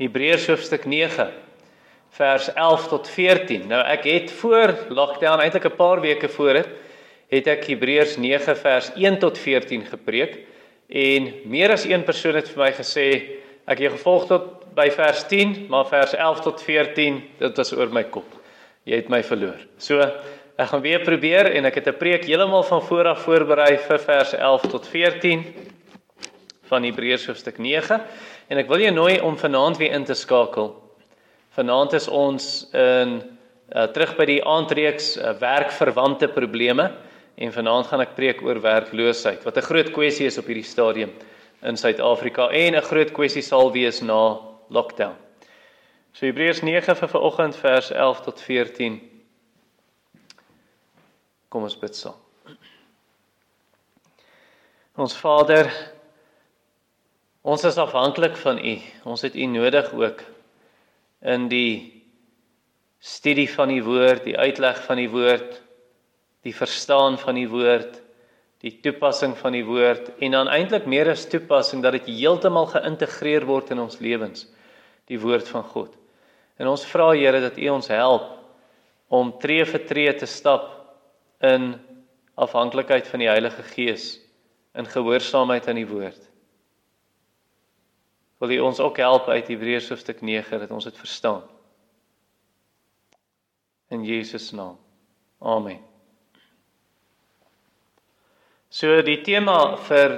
[0.00, 1.26] Hebreërs hoofstuk 9
[2.16, 3.66] vers 11 tot 14.
[3.68, 6.68] Nou ek het voor lockdown eintlik 'n paar weke voor dit
[7.28, 10.38] het ek Hebreërs 9 vers 1 tot 14 gepreek
[10.88, 13.06] en meer as een persoon het vir my gesê
[13.66, 17.92] ek het gevolg tot by vers 10, maar vers 11 tot 14 dit was oor
[17.92, 18.26] my kop.
[18.84, 19.60] Jy het my verloor.
[19.76, 23.76] So ek gaan weer probeer en ek het 'n preek heeltemal van voor af voorberei
[23.76, 25.44] vir vers 11 tot 14
[26.70, 28.00] van Hebreërs hoofstuk 9
[28.50, 30.72] en ek wil jou nooi om vanaand weer in te skakel.
[31.54, 36.90] Vanaand is ons in uh, terug by die aandreeks uh, werkverwante probleme
[37.40, 41.12] en vanaand gaan ek preek oor werkloosheid wat 'n groot kwessie is op hierdie stadium
[41.62, 44.38] in Suid-Afrika en 'n groot kwessie sal wees na
[44.68, 45.14] lockdown.
[46.12, 49.00] So Hebreërs 9 vir vanoggend vers 11 tot 14.
[51.48, 52.18] Kom ons bid saam.
[54.96, 55.70] Ons Vader,
[57.40, 58.74] Ons is afhanklik van U.
[59.08, 60.20] Ons het U nodig ook
[61.24, 62.04] in die
[63.00, 65.56] studie van die woord, die uitleg van die woord,
[66.44, 67.96] die verstaan van die woord,
[68.60, 73.48] die toepassing van die woord en dan eintlik meer as toepassing dat dit heeltemal geïntegreer
[73.48, 74.44] word in ons lewens,
[75.08, 75.94] die woord van God.
[76.60, 78.34] En ons vra Here dat U ons help
[79.08, 80.68] om tree vir tree te stap
[81.40, 81.72] in
[82.36, 84.18] afhanklikheid van die Heilige Gees
[84.76, 86.28] in gehoorsaamheid aan die woord
[88.40, 91.42] wil U ons ook help uit Hebreërs hoofstuk 9 dat ons dit verstaan.
[93.92, 94.78] In Jesus naam.
[95.40, 95.80] Amen.
[98.70, 100.14] So die tema vir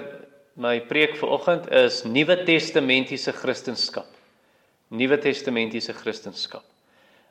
[0.60, 4.04] my preek vanoggend is Nuwe Testamentiese Christendom.
[4.92, 6.62] Nuwe Testamentiese Christendom.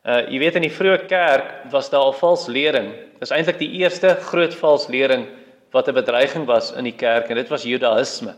[0.02, 2.89] Uh jy weet in die vroeë kerk was daar al vals lering.
[3.22, 5.28] Dis eintlik die eerste groot vals lering
[5.72, 8.36] wat 'n bedreiging was in die kerk en dit was Judaïsme.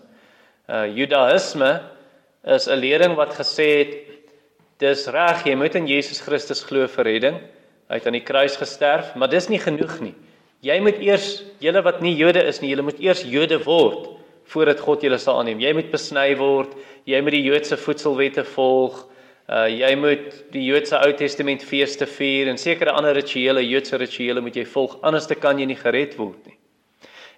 [0.67, 1.92] Uh Judaïsme
[2.43, 3.93] is 'n lering wat gesê het
[4.79, 7.39] dis reg, jy moet in Jesus Christus glo vir redding.
[7.89, 10.15] Hy het aan die kruis gesterf, maar dis nie genoeg nie.
[10.61, 14.09] Jy moet eers, julle wat nie Jode is nie, julle moet eers Jode word
[14.45, 15.59] voordat God julle sal aanneem.
[15.59, 16.75] Jy moet besny word,
[17.05, 19.09] jy moet die Joodse voedselwette volg.
[19.47, 24.41] Uh jy moet die Joodse Ou Testament feeste vier en sekere ander rituele, Joodse rituele
[24.41, 26.57] moet jy volg, anders te kan jy nie gered word nie.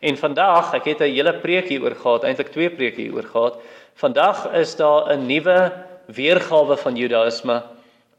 [0.06, 3.62] En vandag, ek het 'n hele preek hieroor gehad, eintlik twee preke hieroor gehad.
[3.96, 5.72] Vandag is daar 'n nuwe
[6.12, 7.64] weergawe van Judaïsme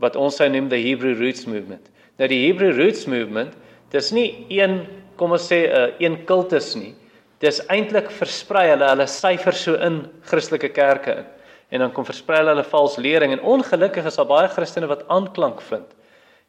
[0.00, 1.90] wat ons sou noem the Hebrew Roots Movement.
[2.16, 3.52] Nou die Hebrew Roots Movement,
[3.90, 4.86] dis nie een
[5.16, 6.94] kom ons sê 'n uh, een kultus nie.
[7.40, 11.24] Dis eintlik versprei hulle hulle syfer so in Christelike kerke in.
[11.68, 15.60] En dan kom versprei hulle vals lering en ongelukkig is daar baie Christene wat aanklank
[15.60, 15.92] vind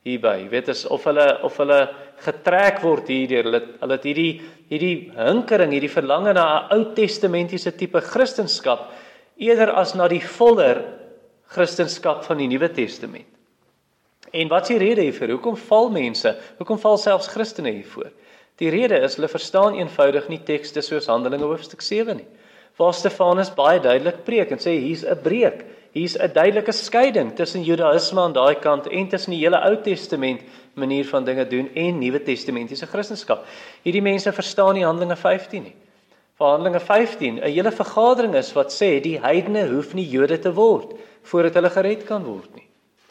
[0.06, 0.44] hierby.
[0.44, 1.90] Jy weet as of hulle of hulle
[2.24, 7.76] getrek word hierdeur hulle hulle het hierdie hierdie hinkering, hierdie verlange na 'n Ou Testamentiese
[7.76, 8.88] tipe Christendom
[9.38, 10.84] eerder as na die voller
[11.54, 13.28] Christendom van die Nuwe Testament.
[14.32, 15.38] En wat is die rede hiervoor?
[15.38, 16.34] Hoekom val mense?
[16.58, 18.10] Hoekom val selfs Christene hiervoor?
[18.60, 22.28] Die rede is hulle verstaan eenvoudig nie tekste soos Handelinge hoofstuk 7 nie.
[22.78, 25.64] Waar Stefanus baie duidelik preek en sê hier's 'n breek.
[25.94, 30.42] Hier's 'n duidelike skeiding tussen Judaïsme aan daai kant en tussen die hele Ou Testament
[30.74, 33.40] manier van dinge doen en Nuwe Testamentiese Christendom.
[33.84, 35.76] Hierdie mense verstaan nie Handelinge 15 nie.
[36.38, 40.94] Verhandelinge 15, 'n hele vergadering is wat sê die heidene hoef nie Jode te word
[41.24, 42.68] voordat hulle gered kan word nie.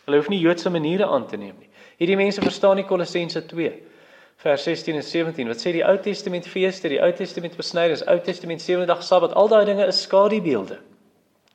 [0.07, 1.69] Hulle hoef nie Joodse maniere aan te neem nie.
[1.99, 3.73] Hierdie mense verstaan nie Kolossense 2
[4.45, 8.19] vers 16 en 17 wat sê die Ou Testament feeste, die Ou Testament besnydings, Ou
[8.21, 10.79] Testament sewe dag Sabbat, al daai dinge is skadubeelde.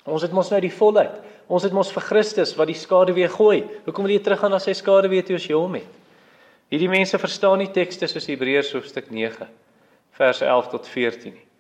[0.05, 1.21] Ons het mos nou die volheid.
[1.47, 3.61] Ons het mos vir Christus wat die skade weer gooi.
[3.85, 5.99] Hoekom wil jy teruggaan na sy skade weer toe as jy hom het?
[6.71, 9.47] Hierdie mense verstaan nie tekste soos Hebreërs hoofstuk 9
[10.17, 11.50] vers 11 tot 14 nie.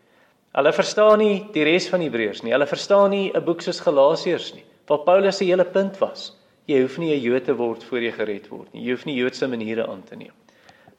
[0.51, 2.51] Hulle verstaan nie die res van Hebreërs nie.
[2.51, 4.65] Hulle verstaan nie 'n boek soos Galasiërs nie.
[4.87, 6.35] Waar Paulus se hele punt was,
[6.67, 8.83] jy hoef nie 'n Jood te word voor jy gered word nie.
[8.83, 10.33] Jy hoef nie Joodse maniere aan te neem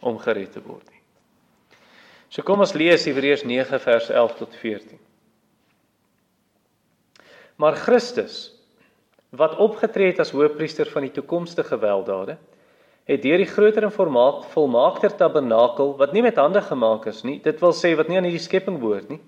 [0.00, 1.00] om gered te word nie.
[2.30, 4.98] So kom ons lees Hebreërs 9 vers 11 tot 14.
[7.56, 8.52] Maar Christus
[9.32, 12.36] wat opgetree het as hoëpriester van die toekomstige weldade
[13.08, 17.60] het deur die groter en volmaakter tabernakel wat nie met hande gemaak is nie dit
[17.60, 19.20] wil sê wat nie aan hierdie skepping behoort nie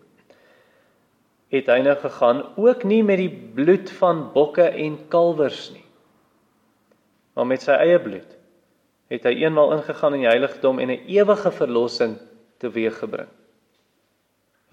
[1.55, 5.87] het hy nou gegaan ook nie met die bloed van bokke en kalwers nie
[7.35, 8.35] maar met sy eie bloed
[9.13, 12.17] het hy eenmaal ingegaan in die heiligdom en 'n ewige verlossing
[12.59, 13.29] teweeggebring.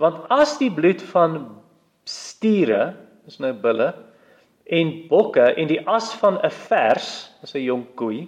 [0.01, 1.61] Want as die bloed van
[2.03, 2.95] stiere
[3.27, 3.93] is nou bulle
[4.65, 8.27] en bokke en die as van 'n vers is 'n jong koei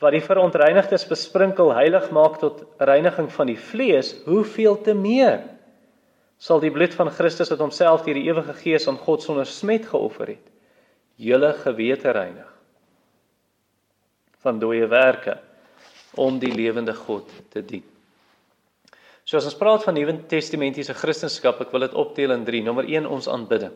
[0.00, 5.40] wat die verontreinigdes besprinkel heilig maak tot reiniging van die vlees hoeveel te meer
[6.38, 9.88] sal die bloed van Christus wat homself deur die ewige Gees aan God sonder smet
[9.88, 10.52] geoffer het,
[11.16, 12.52] julle gewete reinig
[14.44, 15.38] van dooie werke
[16.14, 17.84] om die lewende God te dien.
[19.26, 22.60] So as ons praat van Nuwe Testamentiese Christendom, ek wil dit opdeel in 3.
[22.68, 23.72] Nommer 1 ons aanbidding.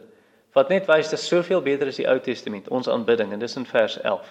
[0.54, 3.66] Wat net wys dat soveel beter as die Ou Testament, ons aanbidding en dis in
[3.66, 4.30] vers 11.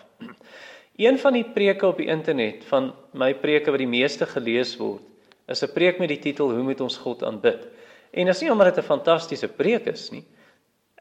[1.00, 5.04] Een van die preke op die internet van my preke wat die meeste gelees word,
[5.48, 7.68] is 'n preek met die titel Hoe moet ons God aanbid?
[8.14, 10.26] En dis nie omdat dit 'n fantastiese preek is nie.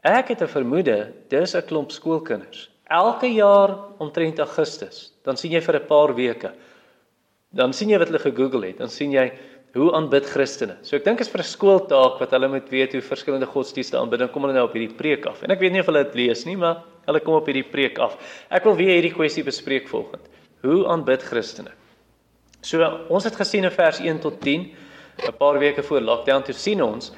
[0.03, 2.69] Ek het 'n vermoede dis 'n klomp skoolkinders.
[2.85, 6.51] Elke jaar omtrent Augustus, dan sien jy vir 'n paar weke
[7.55, 8.77] dan sien jy wat hulle gegoogel het.
[8.81, 9.25] Dan sien jy
[9.77, 10.77] hoe aanbid Christene.
[10.85, 14.19] So ek dink is vir 'n skooltaak wat hulle moet weet hoe verskillende godsdienste aanbid.
[14.19, 15.43] Dan kom hulle nou op hierdie preek af.
[15.43, 17.97] En ek weet nie of hulle dit lees nie, maar hulle kom op hierdie preek
[17.97, 18.17] af.
[18.49, 20.25] Ek wil weer hierdie kwessie bespreek volgende.
[20.61, 21.71] Hoe aanbid Christene?
[22.61, 24.71] So ons het gesien in vers 1 tot 10,
[25.27, 27.11] 'n paar weke voor lockdown, toe sien ons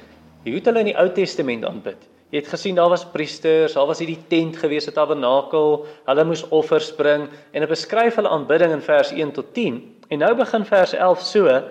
[0.44, 2.08] hoe het hulle in die Ou Testament aanbid.
[2.32, 6.48] Jy het gesien daar was priesters, daar was hierdie tent gewees, 'n tabernakel, hulle moes
[6.48, 9.82] offers bring en dit beskryf hulle aanbidding in vers 1 tot 10.
[10.08, 11.62] En nou begin vers 11 so,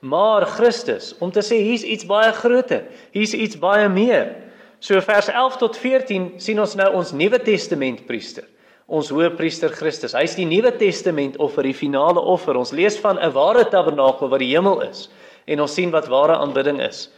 [0.00, 2.82] maar Christus om te sê hier's iets baie groter.
[3.12, 4.34] Hier's iets baie meer.
[4.80, 8.44] So vers 11 tot 14 sien ons nou ons Nuwe Testament priester.
[8.86, 10.14] Ons Hoëpriester Christus.
[10.14, 12.56] Hy's die Nuwe Testament offer, die finale offer.
[12.56, 15.08] Ons lees van 'n ware tabernakel wat die hemel is
[15.48, 17.08] en ons sien wat ware aanbidding is.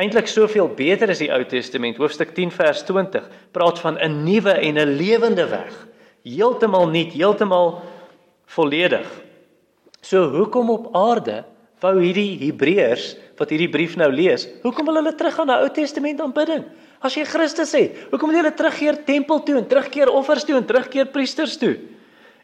[0.00, 1.98] Eintlik soveel beter as die Ou Testament.
[2.00, 5.72] Hoofstuk 10 vers 20 praat van 'n nuwe en 'n lewende weg.
[6.24, 7.82] Heeltemal nuut, heeltemal
[8.46, 9.06] volledig.
[10.00, 11.44] So hoekom op aarde
[11.80, 16.20] wou hierdie Hebreërs wat hierdie brief nou lees, hoekom wil hulle teruggaan na Ou Testament
[16.20, 16.64] aanbidding?
[17.00, 20.64] As jy Christus het, hoekom wil hulle terugkeer tempel toe en terugkeer offers toe en
[20.64, 21.76] terugkeer priesters toe?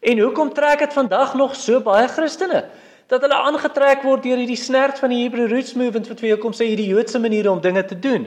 [0.03, 2.65] En hoekom trek dit vandag nog so baie Christene
[3.09, 6.39] dat hulle aangetrek word deur hierdie snert van die Hebrew Roots Movement wat vir jou
[6.43, 8.27] kom sê hierdie Joodse maniere om dinge te doen?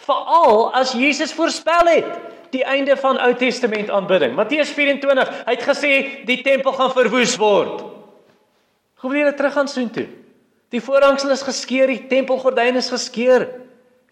[0.00, 2.10] Veral as Jesus voorspel het
[2.54, 4.32] die einde van Ou Testament aanbidding.
[4.34, 5.92] Matteus 24, hy het gesê
[6.26, 7.84] die tempel gaan verwoes word.
[9.04, 10.08] Hoe wil jy terug gaan soontoe?
[10.70, 13.46] Die voorhangsel is geskeur, die tempelgordyn is geskeur.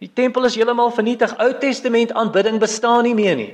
[0.02, 1.32] Die tempel is heeltemal vernietig.
[1.42, 3.50] Ou Testament aanbidding bestaan nie meer nie.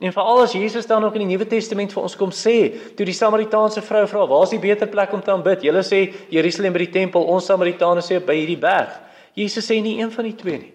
[0.00, 3.04] En veral as Jesus dan ook in die Nuwe Testament vir ons kom sê, toe
[3.04, 6.72] die Samaritaanse vrou vra, "Waar is die beter plek om te aanbid?" Julle sê Jerusalem
[6.72, 8.88] by die tempel, ons Samaritane sê by hierdie berg.
[9.34, 10.72] Jesus sê nie een van die twee nie.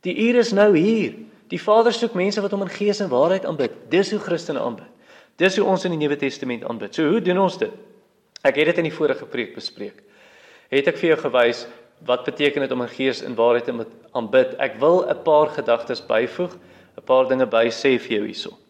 [0.00, 1.12] Die uur is nou hier.
[1.48, 3.90] Die Vader soek mense wat hom in gees en waarheid aanbid.
[3.90, 4.88] Dis hoe Christene aanbid.
[5.36, 6.94] Dis hoe ons in die Nuwe Testament aanbid.
[6.94, 7.72] So hoe doen ons dit?
[8.42, 10.02] Ek het dit in die vorige preek bespreek.
[10.72, 11.66] Het ek vir jou gewys
[12.08, 14.56] wat beteken dit om in gees en waarheid te aanbid?
[14.58, 16.56] Ek wil 'n paar gedagtes byvoeg,
[16.96, 18.61] 'n paar dinge by sê vir jou hierso.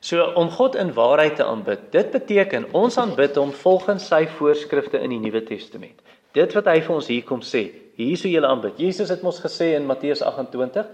[0.00, 5.00] So om God in waarheid te aanbid, dit beteken ons aanbid hom volgens sy voorskrifte
[5.00, 6.00] in die Nuwe Testament.
[6.36, 8.76] Dit wat hy vir ons hier kom sê, hier sou jy aanbid.
[8.80, 10.86] Jesus het mos gesê in Matteus 28,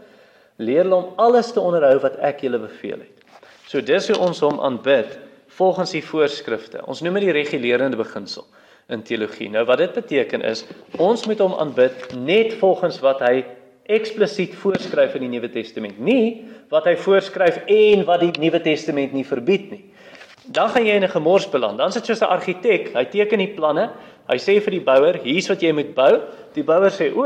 [0.62, 3.42] leer hulle om alles te onderhou wat ek julle beveel het.
[3.66, 5.16] So dis hoe ons hom aanbid
[5.56, 6.84] volgens die voorskrifte.
[6.86, 8.46] Ons noem dit die regulerende beginsel
[8.92, 9.48] in teologie.
[9.50, 10.64] Nou wat dit beteken is
[11.00, 13.42] ons moet hom aanbid net volgens wat hy
[13.90, 19.12] eksplisiet voorskryf in die Nuwe Testament, nie wat hy voorskryf en wat die Nuwe Testament
[19.12, 19.84] nie verbied nie.
[20.52, 21.78] Dan gaan jy in 'n gemors beland.
[21.78, 23.90] Dan sit jy soos 'n argitek, hy teken die planne,
[24.28, 26.20] hy sê vir die bouer, hier's wat jy moet bou.
[26.54, 27.24] Die bouer sê, "O,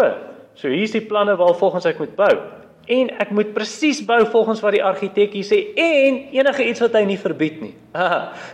[0.55, 4.77] so hier's die planne waarvolgens ek moet bou." en ek moet presies bou volgens wat
[4.77, 7.75] die argitek hier sê en enige iets wat hy nie verbied nie.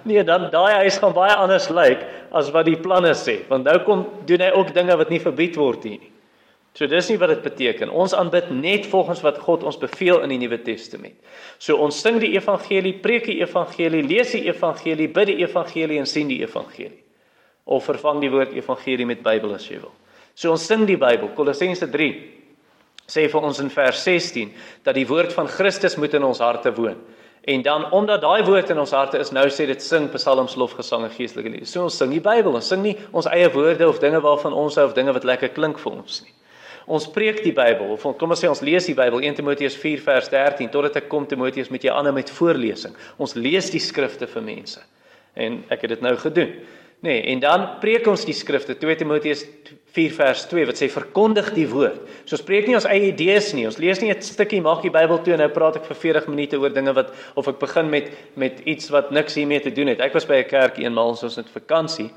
[0.08, 3.76] Nee, dan daai huis gaan baie anders lyk as wat die planne sê, want nou
[3.86, 6.11] kom doen hy ook dinge wat nie verbied word hier nie.
[6.72, 7.90] So dis nie wat dit beteken.
[7.92, 11.18] Ons aanbid net volgens wat God ons beveel in die Nuwe Testament.
[11.60, 16.08] So ons sing die evangelie, preek die evangelie, lees die evangelie, bid die evangelie en
[16.08, 17.02] sien die evangelie.
[17.68, 19.92] Of vervang die woord evangelie met Bybel as jy wil.
[20.34, 22.12] So ons sing die Bybel, Kolossense 3
[23.12, 24.52] sê vir ons in vers 16
[24.86, 26.96] dat die woord van Christus moet in ons harte woon.
[27.52, 31.10] En dan omdat daai woord in ons harte is, nou sê dit sing psalms, lofgesange,
[31.12, 31.68] geestelike liedere.
[31.68, 34.78] So ons sing die Bybel, ons sing nie ons eie woorde of dinge waarvan ons
[34.80, 36.32] hou of dinge wat lekker klink vir ons nie.
[36.86, 40.02] Ons preek die Bybel of kom ons sê ons lees die Bybel 1 Timoteus 4
[40.02, 42.94] vers 13 totdat ek kom Timoteus met jou ander met voorlesing.
[43.18, 44.80] Ons lees die skrifte vir mense.
[45.34, 46.56] En ek het dit nou gedoen.
[47.02, 49.40] Nee, en dan preek ons die skrifte 2 Timoteus
[49.92, 51.98] 4 vers 2 wat sê verkondig die woord.
[52.24, 53.64] So ons preek nie ons eie idees nie.
[53.66, 56.28] Ons lees nie 'n stukkie maak die Bybel toe en nou praat ek vir 40
[56.28, 59.88] minute oor dinge wat of ek begin met met iets wat niks hiermee te doen
[59.88, 60.00] het.
[60.00, 62.10] Ek was by 'n kerk eenmal ons was net vakansie.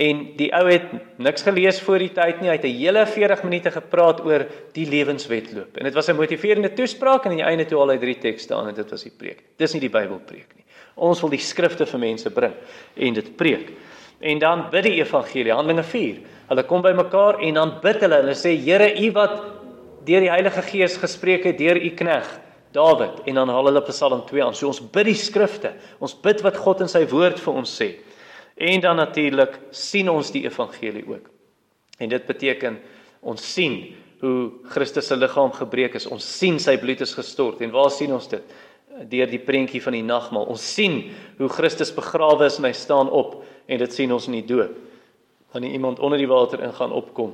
[0.00, 0.86] En die ou het
[1.20, 2.48] niks gelees voor die tyd nie.
[2.48, 5.76] Hy het 'n hele 40 minute gepraat oor die lewenswetloop.
[5.76, 8.54] En dit was 'n motiverende toespraak en aan die einde toe al hy drie tekste
[8.54, 9.42] aan en dit was die preek.
[9.56, 10.64] Dis nie die Bybel preek nie.
[10.94, 12.54] Ons wil die skrifte vir mense bring
[12.96, 13.72] en dit preek.
[14.20, 16.16] En dan bid die evangelie, Handelinge 4.
[16.48, 18.16] Hulle kom bymekaar en dan bid hulle.
[18.16, 19.42] Hulle sê Here, U wat
[20.04, 22.40] deur die Heilige Gees gespreek het deur U knegg
[22.72, 24.54] Dawid en dan haal hulle Psalm 2 aan.
[24.54, 25.72] So ons bid die skrifte.
[25.98, 27.96] Ons bid wat God in sy woord vir ons sê.
[28.60, 31.30] En dan natuurlik sien ons die evangelie ook.
[31.98, 32.78] En dit beteken
[33.20, 36.06] ons sien hoe Christus se liggaam gebreek is.
[36.06, 37.62] Ons sien sy bloed is gestort.
[37.64, 38.56] En waar sien ons dit?
[39.08, 40.48] Deur die prentjie van die nagmaal.
[40.52, 41.06] Ons sien
[41.38, 44.76] hoe Christus begrawe is en hy staan op en dit sien ons in die doop.
[45.54, 47.32] Wanneer iemand onder die water ingaan opkom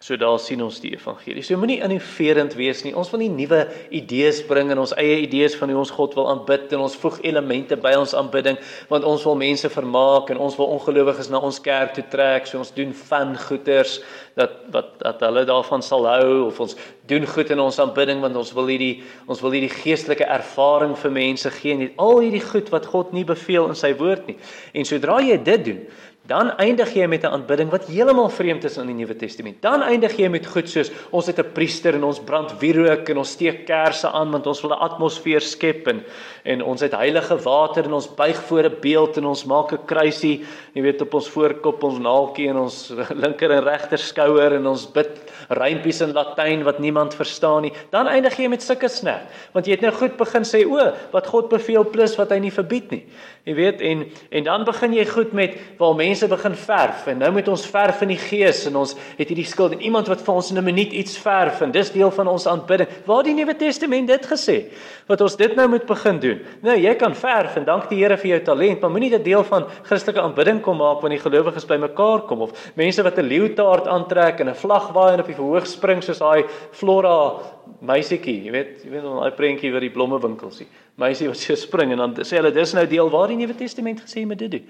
[0.00, 1.42] So daar sien ons die evangelie.
[1.44, 2.94] So moenie innoverend wees nie.
[2.96, 3.58] Ons wil nie nuwe
[3.92, 7.18] idees bring en ons eie idees van hoe ons God wil aanbid en ons voeg
[7.28, 8.56] elemente by ons aanbidding
[8.88, 12.48] want ons wil mense vermaak en ons wil ongelowiges na ons kerk toe trek.
[12.48, 13.98] So ons doen van goeters
[14.40, 16.78] dat wat dat hulle daarvan sal hou of ons
[17.12, 21.12] doen goed in ons aanbidding want ons wil hierdie ons wil hierdie geestelike ervaring vir
[21.18, 24.40] mense gee en al hierdie goed wat God nie beveel in sy woord nie.
[24.72, 25.84] En sodra jy dit doen,
[26.28, 29.62] dan eindig jy met 'n aanbidding wat heeltemal vreemd is aan die Nuwe Testament.
[29.62, 33.18] Dan eindig jy met goed soos ons het 'n priester en ons brand wierook en
[33.18, 36.04] ons steek kersse aan want ons wil 'n atmosfeer skep en
[36.44, 39.86] en ons het heilige water en ons buig voor 'n beeld en ons maak 'n
[39.86, 42.92] kruisie, jy weet op ons voorkop, ons naaltjie en ons
[43.24, 45.10] linker en regter skouer en ons bid
[45.48, 47.72] rympies in Latyn wat niemand verstaan nie.
[47.90, 49.22] Dan eindig jy met sulke snak
[49.52, 52.52] want jy het nou goed begin sê o, wat God beveel plus wat hy nie
[52.52, 53.06] verbied nie.
[53.50, 57.30] Jy weet en en dan begin jy goed met waar mense begin verf en nou
[57.34, 60.34] met ons verf in die gees en ons het hierdie skuld en iemand wat vir
[60.34, 62.88] ons in 'n minuut iets verf en dis deel van ons aanbidding.
[63.06, 64.70] Waar die Nuwe Testament dit gesê
[65.08, 66.38] wat ons dit nou moet begin doen.
[66.62, 69.44] Nou jy kan verf en dank die Here vir jou talent, maar moenie dit deel
[69.44, 73.86] van Christelike aanbidding kom maak wanneer die gelowiges bymekaar kom of mense wat 'n leeutaard
[73.86, 77.40] aantrek en 'n vlag waai en op die verhoog spring soos daai Flora
[77.80, 80.68] meisietjie, jy weet, jy weet daai prentjie wat die blommewinkel sien.
[81.00, 84.02] Meisie wat so spring en dan sê hulle dis nou deel waar die Nuwe Testament
[84.04, 84.66] gesê moet dit doen.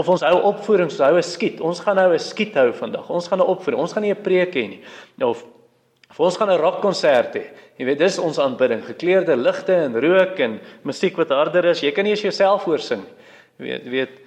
[0.00, 1.60] Of ons hou opvoerings, hou 'n skiet.
[1.60, 3.10] Ons gaan nou 'n skiet hou vandag.
[3.10, 3.80] Ons gaan 'n opvoering.
[3.80, 4.82] Ons gaan nie 'n preek hê nie.
[5.20, 5.44] Of
[6.10, 7.44] of ons gaan 'n rockkonsert hê.
[7.76, 11.80] Jy weet, dis ons aanbidding, gekleurde ligte en rook en musiek wat harder is.
[11.80, 13.12] Jy kan nie eens jouself hoor sing nie.
[13.58, 14.25] Jy weet, weet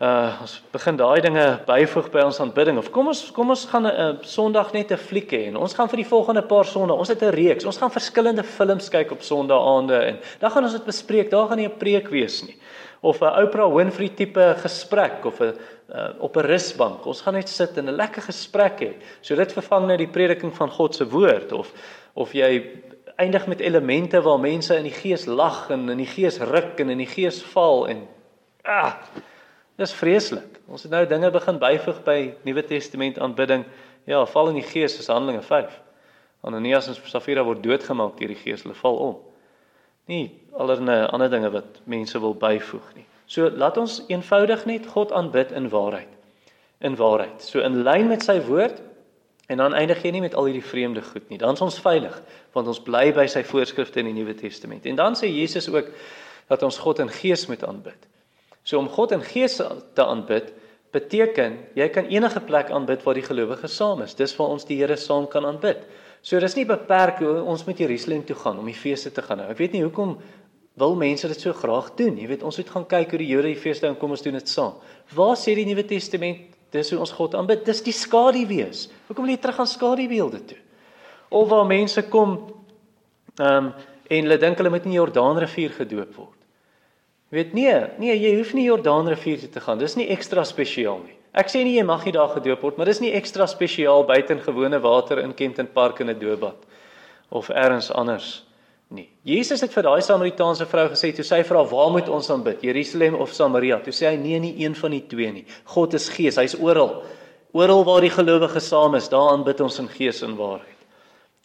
[0.00, 3.84] Uh ons begin daai dinge byvoeg by ons aanbidding of kom ons kom ons gaan
[3.84, 6.94] 'n uh, Sondag net 'n fliek hê en ons gaan vir die volgende paar sonde,
[6.94, 7.66] ons het 'n reeks.
[7.66, 11.30] Ons gaan verskillende films kyk op Sondaande en dan gaan ons dit bespreek.
[11.30, 12.56] Daar gaan nie 'n preek wees nie.
[13.02, 15.52] Of 'n Oprah Winfrey tipe gesprek of 'n
[15.92, 17.06] uh, op 'n rusbank.
[17.06, 18.92] Ons gaan net sit en 'n lekker gesprek hê.
[19.20, 21.72] So dit vervang nou die prediking van God se woord of
[22.14, 22.72] of jy
[23.16, 26.88] eindig met elemente waar mense in die gees lag en in die gees ruk en
[26.88, 28.08] in die gees val en
[28.64, 28.94] ah
[29.80, 30.58] Dis vreeslik.
[30.68, 33.62] Ons het nou dinge begin byvoeg by Nuwe Testament aanbidding.
[34.08, 35.72] Ja, val in die gees is Handelinge 5.
[36.44, 39.16] Ananias en Safira word doodgemaak deur die gees, hulle val om.
[40.10, 43.06] Nie allerlei ander dinge wat mense wil byvoeg nie.
[43.30, 46.12] So laat ons eenvoudig net God aanbid in waarheid.
[46.84, 47.40] In waarheid.
[47.40, 48.82] So in lyn met sy woord
[49.48, 51.40] en dan eindig jy nie met al hierdie vreemde goed nie.
[51.40, 52.20] Dan is ons veilig
[52.52, 54.84] want ons bly by sy voorskrifte in die Nuwe Testament.
[54.84, 55.88] En dan sê Jesus ook
[56.52, 58.10] dat ons God in gees moet aanbid.
[58.64, 60.52] So om God in gees te aanbid
[60.94, 64.16] beteken jy kan enige plek aanbid waar die gelowiges saam is.
[64.18, 65.84] Dis waar ons die Here saam kan aanbid.
[66.22, 69.40] So dis nie beperk hoe ons met Jerusalem toe gaan om die feeste te gaan.
[69.46, 70.18] Ek weet nie hoekom
[70.80, 72.18] wil mense dit so graag doen.
[72.20, 74.36] Jy weet ons moet gaan kyk hoe die Jode die feeste en kom ons doen
[74.38, 74.74] dit saam.
[75.16, 77.64] Waar sê die Nuwe Testament dis hoe ons God aanbid?
[77.66, 78.88] Dis die skaduwees.
[79.08, 80.58] Hoekom wil jy terug gaan skaduweelde toe?
[81.30, 82.36] Of waar mense kom
[83.38, 83.72] ehm um,
[84.10, 86.39] en hulle dink hulle moet in die Jordaanrivier gedoop word.
[87.30, 89.78] Jy weet nee, nee, jy hoef nie Jordaanrivier toe te gaan.
[89.78, 91.14] Dis nie ekstra spesiaal nie.
[91.30, 94.34] Ek sê nie jy mag nie daar gedoop word, maar dis nie ekstra spesiaal buite
[94.34, 96.58] in gewone water in Kenton Park in 'n doopbad
[97.30, 98.42] of elders anders
[98.90, 99.08] nie.
[99.22, 102.62] Jesus het vir daai Samaritaanse vrou gesê toe sy vra waar moet ons aanbid?
[102.62, 103.78] Jerusalem of Samaria?
[103.78, 105.44] Toe sê hy nee, nie een van die twee nie.
[105.64, 107.04] God is gees, hy's oral.
[107.52, 110.69] Oral waar die gelowiges saam is, daar aanbid ons in gees en waarheid.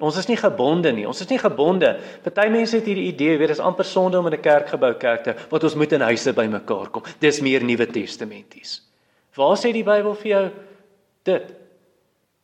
[0.03, 1.05] Ons is nie gebonde nie.
[1.07, 1.93] Ons is nie gebonde.
[2.23, 5.35] Party mense het hierdie idee, weet, dis amper sonde om in 'n kerkgebou kerk te,
[5.49, 7.03] wat ons moet in huise bymekaar kom.
[7.19, 8.81] Dis meer Nuwe Testamenties.
[9.35, 10.49] Waar sê die Bybel vir jou
[11.23, 11.53] dit?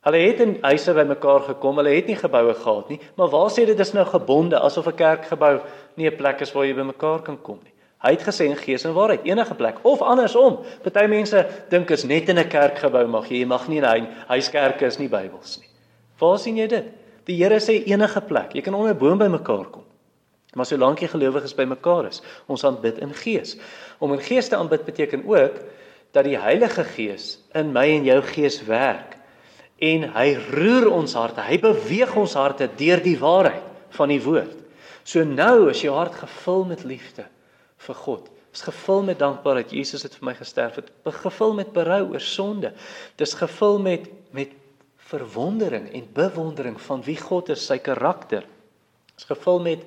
[0.01, 1.75] Hulle het in huise bymekaar gekom.
[1.77, 4.96] Hulle het nie geboue gehad nie, maar waar sê dit dis nou gebonde asof 'n
[4.96, 5.62] kerkgebou
[5.96, 7.74] nie 'n plek is waar jy bymekaar kan kom nie?
[8.01, 10.60] Hy het gesê in gees en waarheid enige plek of andersom.
[10.84, 14.08] Party mense dink is net in 'n kerkgebou mag jy, jy mag nie in 'n
[14.27, 15.67] huiskerke is nie Bybels nie.
[16.17, 17.00] Waar sien jy dit?
[17.30, 18.56] Die Here sê enige plek.
[18.56, 19.84] Jy kan onder 'n boom bymekaar kom.
[20.54, 23.56] Maar solank jy gelowiges bymekaar is, ons aanbid in gees.
[24.00, 25.62] Om in gees te aanbid beteken ook
[26.12, 29.18] dat die Heilige Gees in my en jou gees werk
[29.82, 31.42] en hy roer ons harte.
[31.42, 33.63] Hy beweeg ons harte deur die waarheid
[33.98, 34.60] van die woord.
[35.04, 37.25] So nou is jou hart gevul met liefde
[37.82, 38.30] vir God.
[38.54, 39.72] Is gevul met dankbaarheid.
[39.72, 40.75] Jesus het vir my gesterf.
[40.75, 40.92] Het
[41.24, 42.74] gevul met berou oor sonde.
[43.18, 44.51] Dis gevul met met
[45.12, 48.48] verwondering en bewondering van wie God is, sy karakter.
[49.18, 49.84] Is gevul met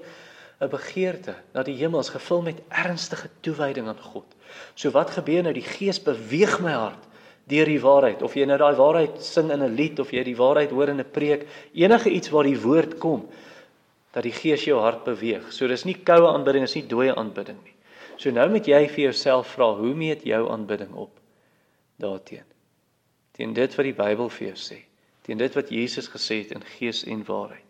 [0.61, 4.27] 'n begeerte na die hemels gevul met ernstige toewyding aan God.
[4.75, 5.53] So wat gebeur nou?
[5.53, 7.11] Die Gees beweeg my hart
[7.51, 8.23] deur die waarheid.
[8.23, 11.01] Of jy nou daai waarheid sing in 'n lied of jy die waarheid hoor in
[11.01, 13.29] 'n preek, enige iets waar die woord kom,
[14.13, 15.53] dat die Gees jou hart beweeg.
[15.53, 17.75] So dis nie koue aanbidding, dis nie dooie aanbidding nie.
[18.17, 21.11] So nou moet jy vir jouself vra, hoe meet jou aanbidding op
[21.99, 22.47] daarteen?
[23.33, 24.85] Teen dit wat die Bybel vir jou sê,
[25.25, 27.65] teen dit wat Jesus gesê het in gees en waarheid.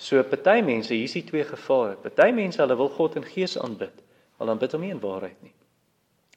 [0.00, 1.94] So party mense, hier is die twee gevare.
[2.00, 4.02] Party mense, hulle wil God in gees aanbid,
[4.38, 5.52] maar dan bid hom nie in waarheid nie.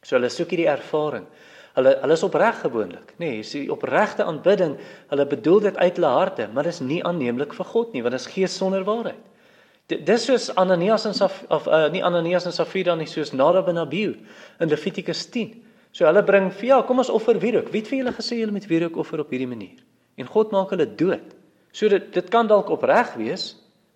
[0.03, 1.25] So hulle soek hierdie ervaring.
[1.73, 3.29] Hulle hulle is opreg gewoonlik, nê?
[3.29, 4.75] Nee, is die opregte aanbidding.
[5.09, 8.13] Hulle bedoel dit uit hulle harte, maar dit is nie aanneemlik vir God nie, want
[8.13, 9.31] dit is gees sonder waarheid.
[9.91, 13.81] Dis soos Ananias en Saf of uh, nie Ananias en Safira nie, soos Nadab en
[13.81, 14.13] Abihu
[14.61, 15.57] in Levitikus 10.
[15.93, 17.71] So hulle bring vir ja, kom ons offer wierook.
[17.73, 19.81] Wie het vir julle gesê julle moet wierook offer op hierdie manier?
[20.17, 21.33] En God maak hulle dood.
[21.71, 23.53] So dit dit kan dalk opreg wees.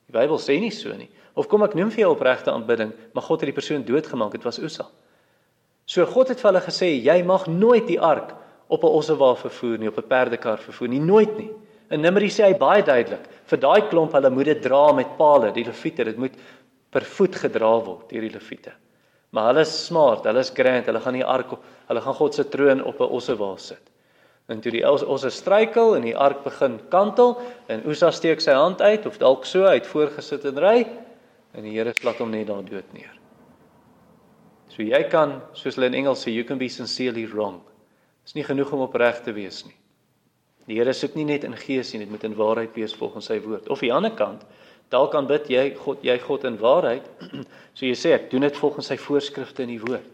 [0.08, 1.10] Die Bybel sê nie so nie.
[1.38, 4.32] Of kom ek noem vir jou opregte aanbidding, maar God het die persoon doodgemaak.
[4.32, 4.88] Dit was Usa.
[5.86, 8.34] So God het vir hulle gesê jy mag nooit die ark
[8.68, 11.52] op 'n ossewa vervoer nie, op 'n perdekar vervoer nie, nooit nie.
[11.90, 15.54] In Numeri sê hy baie duidelik, vir daai klomp hulle moet dit dra met palle,
[15.54, 16.34] die leviete, dit moet
[16.92, 18.74] per voet gedra word deur die leviete.
[19.32, 21.54] Maar hulle is smart, hulle is grand, hulle gaan die ark,
[21.88, 23.82] hulle gaan God se troon op 'n ossewa sit.
[24.48, 27.36] En toe die osse struikel en die ark begin kantel
[27.68, 30.78] en Usa steek sy hand uit of dalk so uit voorgesit en ry
[31.58, 33.12] en die Here slat hom net daar dood neer.
[34.72, 37.60] So jy kan, soos hulle in Engels sê, you can be sincerely wrong.
[38.24, 39.76] Dit is nie genoeg om opreg te wees nie.
[40.68, 43.40] Die Here soek nie net in gees nie, dit moet in waarheid wees volgens sy
[43.44, 43.68] woord.
[43.72, 44.44] Of aan die ander kant,
[44.94, 47.08] dalk kan bid jy God, jy God in waarheid.
[47.78, 50.14] so jy sê ek doen dit volgens sy voorskrifte in die woord.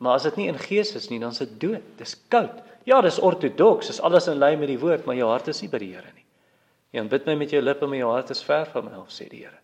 [0.00, 1.84] Maar as dit nie in gees is nie, dan is dit dood.
[2.00, 2.64] Dis koud.
[2.86, 5.70] Ja, dis ortodoks, is alles in lyn met die woord, maar jou hart is nie
[5.72, 6.24] by die Here nie.
[6.94, 9.42] Jy aanbid my met jou lippe, maar jou hart is ver van my, sê die
[9.42, 9.58] Here.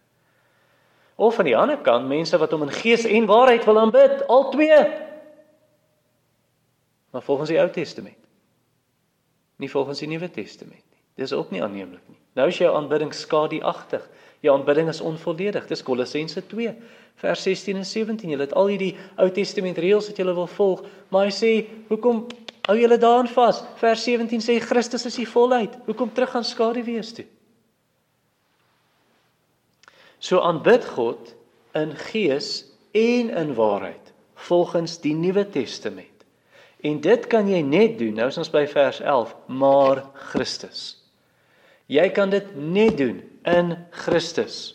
[1.23, 4.49] Of aan die ander kant, mense wat hom in gees en waarheid wil aanbid, al
[4.51, 4.81] twee.
[7.13, 8.19] Maar volgens die Ou Testament
[9.63, 11.03] nie volgens die Nuwe Testament nie.
[11.23, 12.19] Dis ook nie aanneemlik nie.
[12.35, 14.03] Nou is jou aanbidding skadeagtig.
[14.43, 15.69] Jou aanbidding is onvolledig.
[15.71, 16.73] Dis Kolossense 2
[17.23, 18.33] vers 16 en 17.
[18.33, 20.83] Jy het al hierdie Ou Testament reëls wat jy wil volg,
[21.15, 21.53] maar hy sê,
[21.93, 22.27] "Hoekom
[22.69, 25.75] hou julle daaraan vas?" Vers 17 sê Christus is die volheid.
[25.87, 27.27] Hoekom terug gaan skade wees toe?
[30.19, 31.35] So aanbid God
[31.75, 36.09] in gees en in waarheid volgens die Nuwe Testament.
[36.83, 38.15] En dit kan jy net doen.
[38.19, 40.97] Nou is ons by vers 11, maar Christus.
[41.87, 44.75] Jy kan dit net doen in Christus.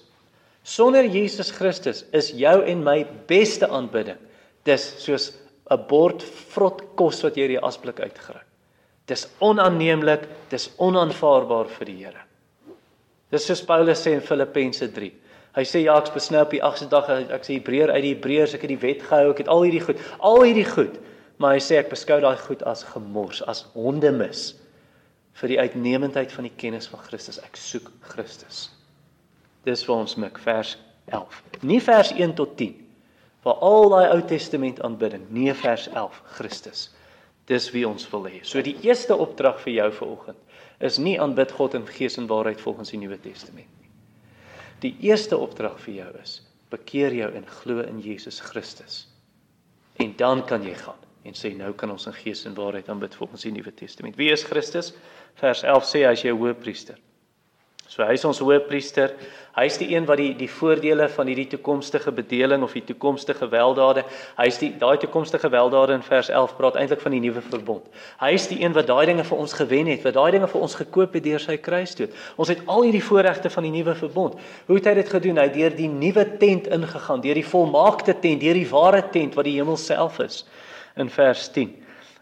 [0.67, 4.19] Sonder Jesus Christus is jou en my beste aanbidding.
[4.67, 5.31] Dis soos
[5.71, 8.41] 'n bord vrot kos wat jy uit die asblik uitgry.
[9.07, 12.23] Dis onaanneemlik, dis onaanvaarbaar vir die Here.
[13.31, 15.11] Dis soos Paulus sê in Filippense 3.
[15.55, 18.53] Hy sê ja, ek besnou op die 8de dag, ek sê Hebreër uit die Hebreërs,
[18.53, 20.99] ek het die wet gehou, ek het al hierdie goed, al hierdie goed
[21.37, 24.55] maar hy sê ek beskou daai goed as gemors, as hondemis
[25.37, 27.37] vir die uitnemendheid van die kennis van Christus.
[27.45, 28.67] Ek soek Christus.
[29.67, 30.75] Dis vir ons mik vers
[31.13, 31.41] 11.
[31.61, 32.73] Nie vers 1 tot 10
[33.45, 36.87] waar al daai Ou Testament aanbidding, nie vers 11 Christus.
[37.47, 38.41] Dis wie ons wil hê.
[38.43, 40.37] So die eerste opdrag vir jou vanoggend
[40.83, 43.89] is nie aanbid God in gees en waarheid volgens die Nuwe Testament nie.
[44.83, 49.05] Die eerste opdrag vir jou is bekeer jou en glo in Jesus Christus.
[50.03, 53.15] En dan kan jy gaan en sê nou kan ons in gees en waarheid aanbid
[53.15, 54.15] volgens die Nuwe Testament.
[54.19, 54.93] Wie is Christus?
[55.39, 56.99] Vers 11 sê hy is jou hoëpriester.
[57.87, 59.13] So hy is ons hoëpriester.
[59.55, 63.47] Hy is die een wat die die voordele van hierdie toekomstige bedeling of die toekomstige
[63.49, 64.03] weldade,
[64.37, 67.87] hy is die daai toekomstige weldade in vers 11 praat eintlik van die nuwe verbond.
[68.19, 70.67] Hy is die een wat daai dinge vir ons gewen het, wat daai dinge vir
[70.67, 72.13] ons gekoop het deur sy kruisdood.
[72.35, 74.37] Ons het al hierdie voorregte van die nuwe verbond.
[74.67, 75.41] Hoe het hy dit gedoen?
[75.41, 79.39] Hy het deur die nuwe tent ingegaan, deur die volmaakte tent, deur die ware tent
[79.39, 80.43] wat die hemel self is
[80.99, 81.71] in vers 10.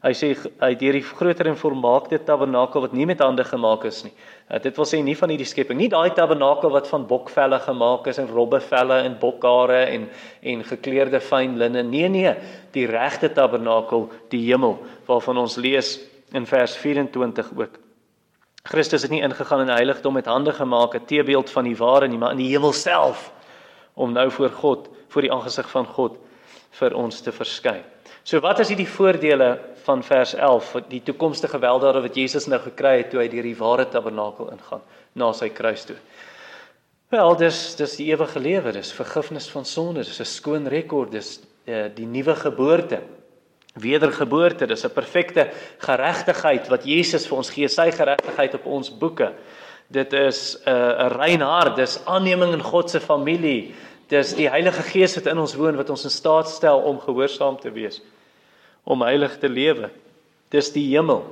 [0.05, 4.03] Hy sê hy deur die groter en volmaakte tabernakel wat nie met hande gemaak is
[4.05, 4.11] nie.
[4.45, 8.05] Uh, dit wil sê nie van hierdie skepping, nie daai tabernakel wat van bokvelle gemaak
[8.11, 10.05] is en robbevelle en bokhare en
[10.45, 11.81] en gekleurde fyn linne.
[11.89, 12.35] Nee nee,
[12.77, 15.95] die regte tabernakel, die hemel waarvan ons lees
[16.37, 17.81] in vers 24 ook.
[18.65, 22.07] Christus het nie ingegaan in die heiligdom met hande gemaak, 'n teebeeld van die ware
[22.07, 23.31] nie, maar in die hemel self
[23.95, 26.17] om nou voor God, voor die aangesig van God
[26.71, 27.83] vir ons te verskyn.
[28.23, 32.59] So wat is die voordele van vers 11 vir die toekomstige weldade wat Jesus nou
[32.59, 34.81] gekry het toe hy deur die ware tabernakel ingaan
[35.13, 36.01] na sy kruisdood?
[37.13, 41.39] Wel, dis dis die ewige lewe, dis vergifnis van sonde, dis 'n skoon rekord, dis
[41.67, 43.01] uh, die nuwe geboorte.
[43.75, 49.33] Wedergeboorte, dis 'n perfekte geregtigheid wat Jesus vir ons gee, sy geregtigheid op ons boeke.
[49.87, 53.73] Dit is 'n uh, rein hart, dis aanneming in God se familie.
[54.07, 57.59] Dis die Heilige Gees wat in ons woon wat ons in staat stel om gehoorsaam
[57.59, 58.01] te wees,
[58.85, 59.89] om heilig te lewe.
[60.53, 61.25] Dis die hemel.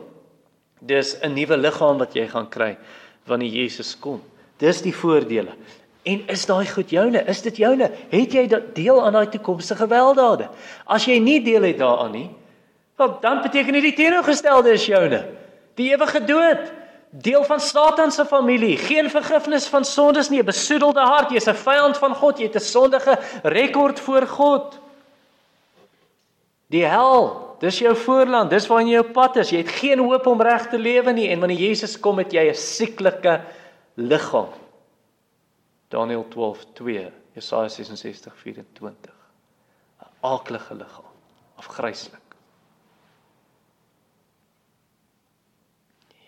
[0.81, 2.77] Dis 'n nuwe liggaam wat jy gaan kry
[3.25, 4.21] wanneer Jesus kom.
[4.57, 5.55] Dis die voordele.
[6.03, 7.23] En is daai goed joune?
[7.31, 7.91] Is dit joune?
[8.09, 10.49] Het jy deel aan daai toekomstige weldade?
[10.85, 12.29] As jy nie deel het daaraan nie,
[12.97, 15.23] dan beteken dit die teenoorgestelde is joune.
[15.79, 16.71] Die ewige dood.
[17.09, 21.53] Deel van Satan se familie, geen vergifnis van sondes nie, 'n besoedelde hart, jy's 'n
[21.53, 24.79] vyand van God, jy het 'n sondige rekord voor God.
[26.67, 29.54] Die hel, dis jou voorland, dis waar jy op pad is.
[29.54, 32.49] Jy het geen hoop om reg te lewe nie en wanneer Jesus kom, het jy
[32.49, 33.41] 'n sieklike
[33.95, 34.52] liggaam.
[35.89, 39.13] Daniël 12:2, Jesaja 66:24.
[40.02, 41.13] 'n Aaklige liggaam,
[41.56, 42.19] afgryslik.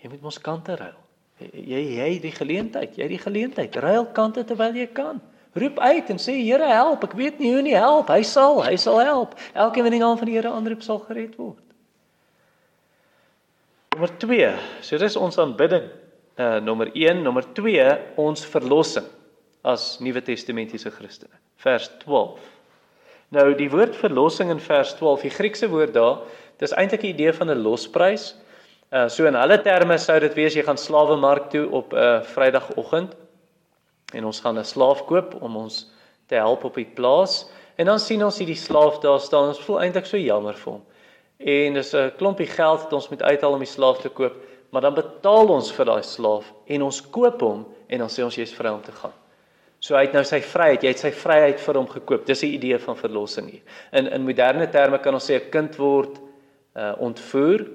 [0.01, 0.99] Jy moet mos kante ruil.
[1.39, 3.75] Jy jy die geleentheid, jy die geleentheid.
[3.75, 5.21] Ruil kante terwyl jy kan.
[5.55, 8.09] Roep uit en sê Here help, ek weet nie hoe nie help.
[8.11, 9.37] Hy sal, hy sal help.
[9.55, 11.63] Elkeen wat die naam van die Here aanroep sal gered word.
[13.95, 14.49] Nommer 2.
[14.83, 15.87] So dis ons aanbidding.
[16.35, 17.87] Uh nommer 1, nommer 2,
[18.19, 19.07] ons verlossing
[19.63, 21.31] as Nuwe Testamentiese Christene.
[21.63, 22.41] Vers 12.
[23.31, 26.25] Nou die woord verlossing in vers 12, die Griekse woord daar,
[26.59, 28.33] dis eintlik 'n idee van 'n losprys.
[28.91, 31.97] Uh so in hulle terme sou dit wees jy gaan slawe mark toe op 'n
[31.97, 33.15] uh, Vrydagoggend
[34.13, 35.91] en ons gaan 'n slaaf koop om ons
[36.27, 39.81] te help op die plaas en dan sien ons hierdie slaaf daar staan ons voel
[39.81, 40.83] eintlik so jammer vir hom.
[41.37, 44.35] En dis 'n klompie geld wat ons moet uithaal om die slaaf te koop,
[44.69, 48.35] maar dan betaal ons vir daai slaaf en ons koop hom en dan sê ons
[48.35, 49.13] jy's vry om te gaan.
[49.79, 52.25] So hy het nou sy vryheid, jy het sy vryheid vir hom gekoop.
[52.25, 53.61] Dis 'n idee van verlossing hier.
[53.91, 56.19] In in moderne terme kan ons sê 'n kind word
[56.75, 57.67] uh ontvoer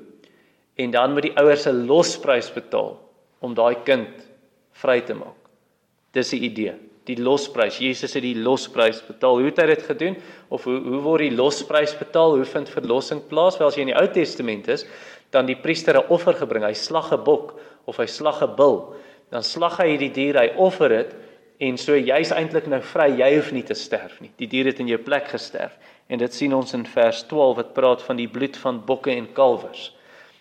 [0.76, 2.98] en dan moet die ouers 'n losprys betaal
[3.40, 4.28] om daai kind
[4.72, 5.39] vry te maak.
[6.16, 6.74] Dis die idee,
[7.06, 7.78] die losprys.
[7.78, 9.38] Jesus het die losprys betaal.
[9.38, 10.16] Hoe het hy dit gedoen?
[10.50, 12.36] Of hoe hoe word die losprys betaal?
[12.36, 13.58] Hoe vind verlossing plaas?
[13.58, 14.86] Wel as jy in die Ou Testament is,
[15.30, 16.64] dan die priester 'n offer gebring.
[16.64, 18.94] Hy slag 'n bok of hy slag 'n bul.
[19.30, 21.14] Dan slag hy hierdie dier, hy offer dit
[21.60, 23.08] en so jy's eintlik nou vry.
[23.20, 24.30] Jy hoef nie te sterf nie.
[24.36, 25.76] Die dier het in jou plek gesterf.
[26.08, 29.28] En dit sien ons in vers 12 wat praat van die bloed van bokke en
[29.32, 29.92] kalwers.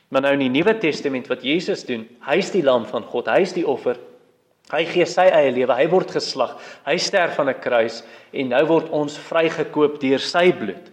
[0.10, 3.54] Maar nou in die Nuwe Testament wat Jesus doen, hy's die lam van God, hy's
[3.54, 4.00] die offer.
[4.70, 6.54] Hy gee sy eie lewe, hy word geslag,
[6.86, 8.04] hy sterf aan 'n kruis
[8.34, 10.92] en nou word ons vrygekoop deur sy bloed.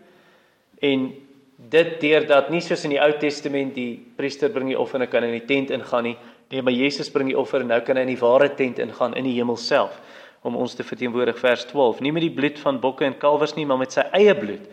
[0.81, 1.13] En
[1.57, 5.25] dit deurdat nie soos in die Ou Testament die priester bring die offer en kan
[5.25, 6.17] in die tent ingaan nie,
[6.51, 9.15] nee, maar Jesus bring die offer en nou kan hy in die ware tent ingaan
[9.15, 10.01] in die hemel self
[10.43, 12.01] om ons te verteenwoordig vers 12.
[12.01, 14.69] Nie met die bloed van bokke en kalwers nie, maar met sy eie bloed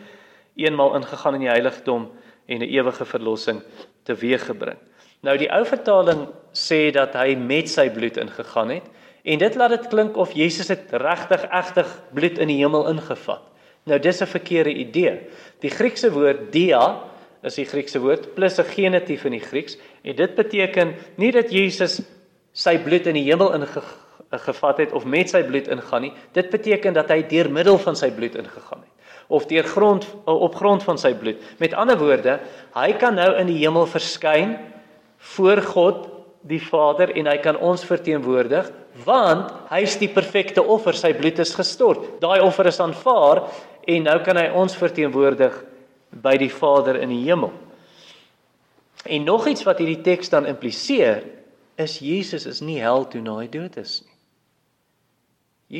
[0.56, 2.08] eenmal ingegaan in die heiligdom
[2.46, 3.62] en 'n ewige verlossing
[4.04, 4.78] teweeggebring.
[5.24, 8.90] Nou die ou vertaling sê dat hy met sy bloed ingegaan het
[9.24, 13.42] en dit laat dit klink of Jesus het regtig egtig bloed in die hemel ingevat.
[13.88, 15.20] Nou dis 'n verkeerde idee.
[15.60, 17.00] Die Griekse woord dia
[17.42, 21.50] is die Griekse woord plus 'n genitief in die Grieks en dit beteken nie dat
[21.50, 22.02] Jesus
[22.52, 26.12] sy bloed in die hemel ingevat het of met sy bloed ingaan nie.
[26.32, 28.92] Dit beteken dat hy deur middel van sy bloed ingegaan het
[29.28, 31.36] of deur grond op grond van sy bloed.
[31.58, 32.40] Met ander woorde,
[32.74, 34.58] hy kan nou in die hemel verskyn
[35.34, 36.08] voor God
[36.44, 38.70] die Vader en hy kan ons verteenwoordig
[39.04, 42.20] want hy's die perfekte offer, sy bloed is gestort.
[42.22, 43.42] Daai offer is aanvaar
[43.90, 45.56] en nou kan hy ons verteenwoordig
[46.22, 47.50] by die Vader in die hemel.
[49.04, 51.24] En nog iets wat hierdie teks dan impliseer
[51.80, 54.12] is Jesus is nie hel toe na hy dood is nie.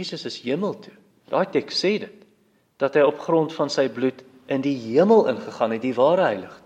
[0.00, 0.94] Jesus is hemel toe.
[1.30, 2.20] Daai teks sê dit
[2.82, 6.63] dat hy op grond van sy bloed in die hemel ingegaan het, die ware heiligdom.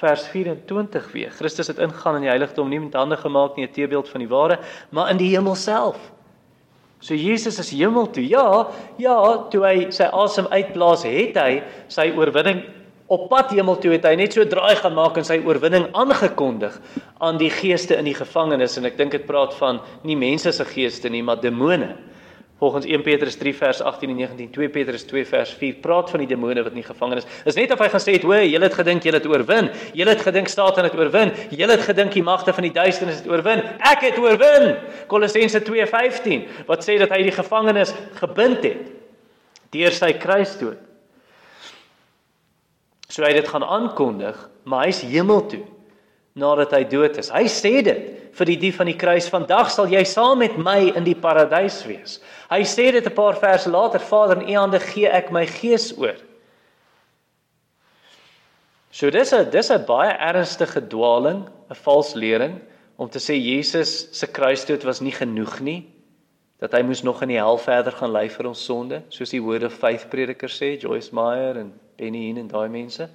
[0.00, 1.30] Vers 24 weer.
[1.36, 4.28] Christus het ingegaan in die heiligdom nie met hande gemaak nie, 'n teebeeld van die
[4.28, 4.58] ware,
[4.90, 5.98] maar in die hemel self.
[7.00, 8.28] So Jesus is hemel toe.
[8.28, 12.62] Ja, ja, toe hy sy asem uitblaas, het hy sy oorwinning
[13.10, 16.76] op pad hemel toe het hy net so draai gaan maak en sy oorwinning aangekondig
[17.18, 20.64] aan die geeste in die gevangenis en ek dink dit praat van nie mense se
[20.64, 21.96] geeste nie, maar demone.
[22.60, 26.20] Volgens 1 Petrus 3 vers 18 en 19, 2 Petrus 2 vers 4 praat van
[26.20, 27.54] die demone wat in die gevangenis is.
[27.54, 29.70] Is net of hy gesê het, "Hoë, julle het gedink julle het oorwin.
[29.96, 31.32] Julle het gedink Satan het oorwin.
[31.50, 33.62] Julle het gedink die magte van die duisternis het oorwin.
[33.78, 38.92] Ek het oorwin." Kolossense 2:15 wat sê dat hy die gevangenis gebind het
[39.70, 40.76] deur sy kruisdood.
[43.08, 45.64] So hy het dit gaan aankondig, maar hy's hemel toe
[46.34, 47.30] nadat hy dood is.
[47.30, 50.92] Hy sê dit vir die dief van die kruis, vandag sal jy saam met my
[50.96, 52.20] in die paradys wees.
[52.50, 55.92] Hy sê dit 'n paar verse later, Vader, in U hande gee ek my gees
[55.98, 56.16] oor.
[58.92, 62.60] So dis 'n dis 'n baie ernstige dwaaling, 'n vals lering
[62.96, 65.86] om te sê Jesus se kruisdood was nie genoeg nie.
[66.60, 69.40] dat hy moes nog in die hel verder gaan ly vir ons sonde, soos die
[69.40, 73.08] Word of Faith prediker sê, Joyce Meyer en Benny Hinn en daai mense.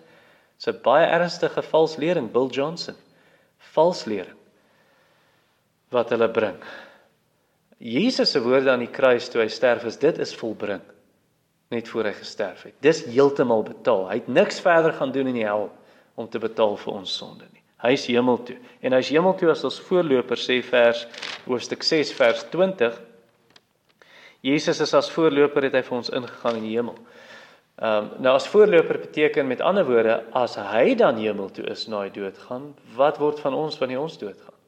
[0.58, 2.96] Dit's 'n baie ernstige valslering, Bill Johnson.
[3.74, 4.34] Valslering
[5.94, 6.60] wat hulle bring.
[7.78, 10.84] Jesus se woorde aan die kruis toe hy sterf is dit is volbring
[11.74, 12.76] net voor hy gesterf het.
[12.84, 14.06] Dis heeltemal betaal.
[14.10, 15.68] Hy het niks verder gaan doen in die hel
[16.16, 17.64] om te betaal vir ons sonde nie.
[17.84, 18.56] Hy is hemel toe.
[18.86, 21.04] En hy is hemel toe as ons voorloper sê vers
[21.46, 23.02] hoofstuk 6 vers 20
[24.46, 26.98] Jesus is as voorloper het hy vir ons ingegaan in die hemel.
[27.76, 31.88] Ehm um, nou as voorloper beteken met ander woorde as hy dan hemel toe is
[31.92, 34.60] na hy dood gaan, wat word van ons wanneer ons dood gaan?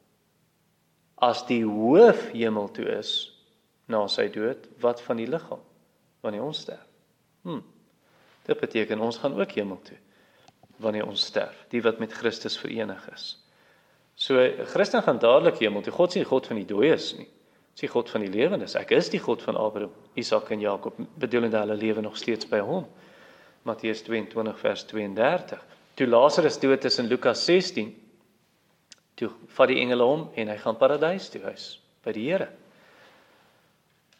[1.16, 3.12] As die hoof hemel toe is
[3.88, 5.64] na sy dood, wat van die liggaam
[6.20, 6.84] wanneer ons sterf?
[7.48, 7.62] Hm.
[8.44, 9.96] Dit beteken ons gaan ook hemel toe
[10.76, 13.38] wanneer ons sterf, die wat met Christus verenig is.
[14.14, 14.36] So
[14.68, 15.92] Christen gaan dadelik hemel toe.
[15.96, 17.30] God sien God van die dooies nie
[17.78, 18.72] is die God van die lewendes.
[18.74, 22.58] Ek is die God van Abraham, Isak en Jakob, bedoelende hulle lewe nog steeds by
[22.58, 22.88] hom.
[23.62, 25.60] Matteus 22 vers 32.
[25.94, 27.92] Toe Lazarus dood is in Lukas 16,
[29.14, 31.68] toe vat die engele hom en hy gaan paradys toe huis
[32.02, 32.48] by die Here.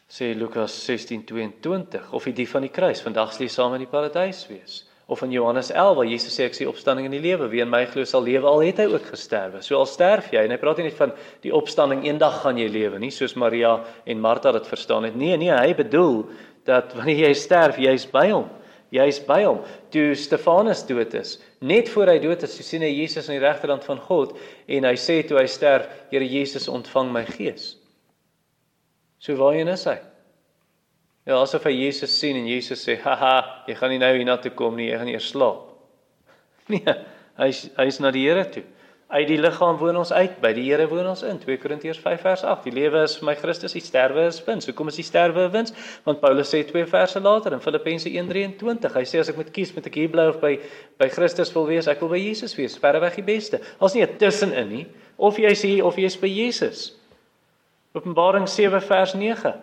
[0.07, 4.45] Sê Lukas 16:22 of die van die kruis, vandag sal jy saam in die paradys
[4.47, 7.47] wees of in Johannes 11 waar Jesus sê ek is die opstanding en die lewe.
[7.49, 8.45] Wie in my glo sal lewe.
[8.45, 9.63] Al het hy ook gesterwe.
[9.65, 12.67] So al sterf jy en hy praat nie net van die opstanding eendag gaan jy
[12.69, 15.17] lewe nie soos Maria en Martha dit verstaan het.
[15.17, 16.27] Nee nee hy bedoel
[16.69, 18.45] dat wanneer jy sterf jy's by hom.
[18.93, 19.63] Jy's by hom.
[19.93, 23.89] Toe Stefanus dood is net voor hy dood is sien hy Jesus aan die regterkant
[23.89, 24.37] van God
[24.69, 27.73] en hy sê toe hy sterf Here Jesus ontvang my gees.
[29.19, 29.97] So waarheen is hy?
[31.27, 34.75] Ja, asof hy Jesus sien en Jesus sê, "Haha, jy gaan nie nou hiernatoe kom
[34.79, 35.65] nie, jy gaan eers slaap."
[36.69, 36.93] Nee,
[37.39, 38.65] hy's hy's na die Here toe.
[39.09, 41.39] Uit die liggaam woon ons uit, by die Here woon ons in.
[41.41, 42.67] 2 Korintiërs 5 vers 8.
[42.67, 44.67] Die lewe is vir my Christus, die sterwe is wins.
[44.69, 45.73] Hoekom is die sterwe wins?
[46.05, 49.73] Want Paulus sê twee verse later in Filippense 1:23, hy sê as ek moet kies
[49.73, 50.59] met ek hier bly of by
[51.01, 53.63] by Christus wil wees, ek wil by Jesus wees, verreweg die beste.
[53.79, 54.85] Daar's nie tussenin nie.
[55.17, 56.91] Of jy's hier of jy's by Jesus.
[57.97, 59.57] Openbaring 7 vers 9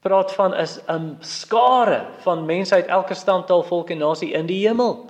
[0.00, 4.68] praat van is 'n skare van mense uit elke stamtal, volk en nasie in die
[4.68, 5.06] hemel.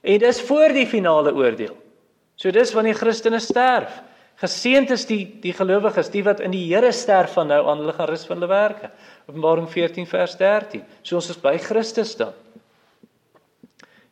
[0.00, 1.76] En dis voor die finale oordeel.
[2.34, 4.02] So dis wanneer Christene sterf.
[4.34, 7.92] Geseënd is die die gelowiges, die wat in die Here sterf van nou aan hulle
[7.92, 8.90] gaan rus van hulle werke.
[9.26, 10.84] Openbaring 14 vers 13.
[11.02, 12.32] So ons is by Christus dan.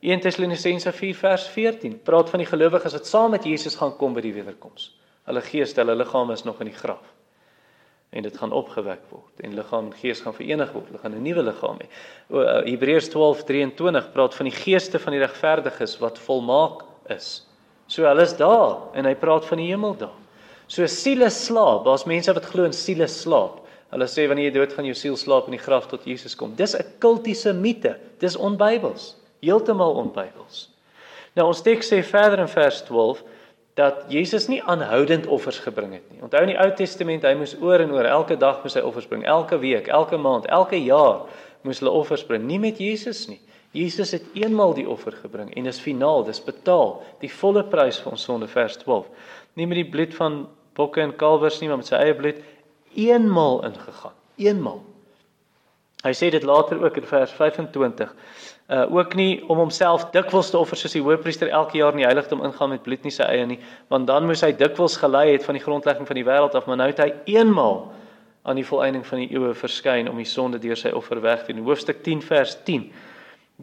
[0.01, 4.15] 1 Tessalonisense 4 vers 14 praat van die gelowiges wat saam met Jesus gaan kom
[4.15, 4.97] by die wederkoms.
[5.25, 7.20] Hulle gees, hulle liggame is nog in die graf
[8.11, 10.87] en dit gaan opgewek word en liggaam en gees gaan verenig word.
[10.91, 11.87] Hulle gaan 'n nuwe liggaam hê.
[12.31, 17.47] Uh, Hebreërs 12:23 praat van die geeste van die regverdiges wat volmaak is.
[17.87, 20.19] So hulle is daar en hy praat van die hemel daar.
[20.67, 23.61] So siele slaap, daar's mense wat glo in siele slaap.
[23.91, 26.55] Hulle sê wanneer jy dood gaan jou siel slaap in die graf tot Jesus kom.
[26.55, 27.97] Dis 'n kultiese mite.
[28.19, 29.17] Dis onbybels.
[29.43, 30.69] Heeltemal onbybels.
[31.35, 33.23] Nou ons teks sê verder in vers 12
[33.81, 36.21] dat Jesus nie aanhoudend offers gebring het nie.
[36.25, 39.09] Onthou in die Ou Testament, hy moes oor en oor elke dag moes hy offers
[39.09, 41.25] bring, elke week, elke maand, elke jaar
[41.65, 43.41] moes hulle offers bring, nie met Jesus nie.
[43.77, 48.17] Jesus het eenmal die offer gebring en dis finaal, dis betaal, die volle prys vir
[48.17, 49.07] ons sonde vers 12.
[49.59, 50.41] Nie met die bloed van
[50.79, 52.41] bokke en kalwers nie, maar met sy eie bloed
[52.99, 54.81] eenmal ingegaan, eenmal.
[56.01, 58.15] Hy sê dit later ook in vers 25
[58.71, 62.07] uh ook nie om homself dikwels te offer soos die hoofpriester elke jaar in die
[62.07, 65.45] heiligdom ingaan met bloed nie sy eie nie want dan moes hy dikwels gelei het
[65.45, 67.89] van die grondlegging van die wêreld af maar nou het hy eenmaal
[68.43, 71.53] aan die volëinding van die eeue verskyn om die sonde deur sy offer weg te
[71.53, 71.65] doen.
[71.67, 72.89] Hoofstuk 10 vers 10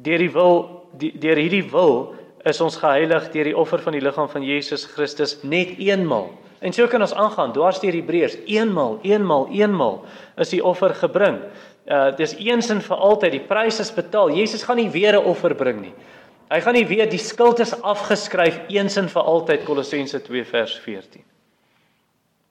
[0.06, 0.60] deur die wil
[1.02, 2.14] die, deur hierdie wil
[2.46, 6.30] is ons geheilig deur die offer van die liggaam van Jesus Christus net eenmaal.
[6.62, 10.04] En so kan ons aangaan dwars deur Hebreërs eenmaal eenmaal eenmaal
[10.38, 11.42] is die offer gebring
[11.88, 14.34] Uh dis eens en vir altyd die prys is betaal.
[14.36, 15.94] Jesus gaan nie weer 'n offer bring nie.
[16.50, 20.80] Hy gaan nie weer die skuld is afgeskryf eens en vir altyd Kolossense 2 vers
[20.80, 21.24] 14.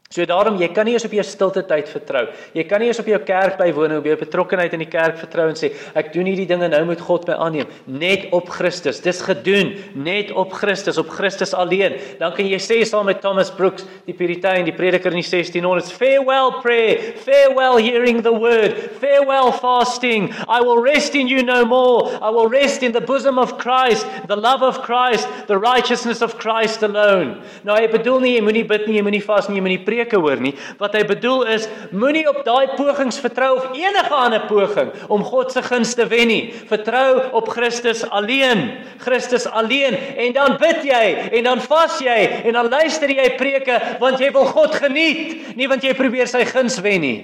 [0.06, 2.22] So daarom jy kan nie eens op jou stilte tyd vertrou.
[2.54, 5.16] Jy kan nie eens op jou kerk bywoon of op jou betrokkeheid in die kerk
[5.18, 9.00] vertrou en sê ek doen hierdie dinge nou met God my aanneem net op Christus.
[9.02, 11.96] Dis gedoen net op Christus, op Christus alleen.
[12.20, 15.90] Dan kan jy sê saam met Thomas Brooks, die Puritein, die prediker in die 1600s,
[15.90, 20.30] farewell prayer, farewell hearing the word, farewell fasting.
[20.46, 22.14] I will rest in you no more.
[22.22, 26.38] I will rest in the bosom of Christ, the love of Christ, the righteousness of
[26.38, 27.42] Christ alone.
[27.66, 30.20] Nou hy bedoel nie jy moenie bid nie, jy moenie vas nie, jy moenie preke
[30.20, 30.54] hoor nie.
[30.80, 35.52] Wat hy bedoel is, moenie op daai pogings vertrou of enige ander poging om God
[35.52, 36.42] se guns te wen nie.
[36.68, 38.68] Vertrou op Christus alleen.
[39.00, 41.04] Christus alleen en dan bid jy
[41.38, 45.68] en dan vas jy en dan luister jy preke want jy wil God geniet, nie
[45.70, 47.18] want jy probeer sy guns wen nie.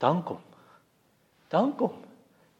[0.00, 0.40] Dank hom.
[1.52, 2.09] Dank hom.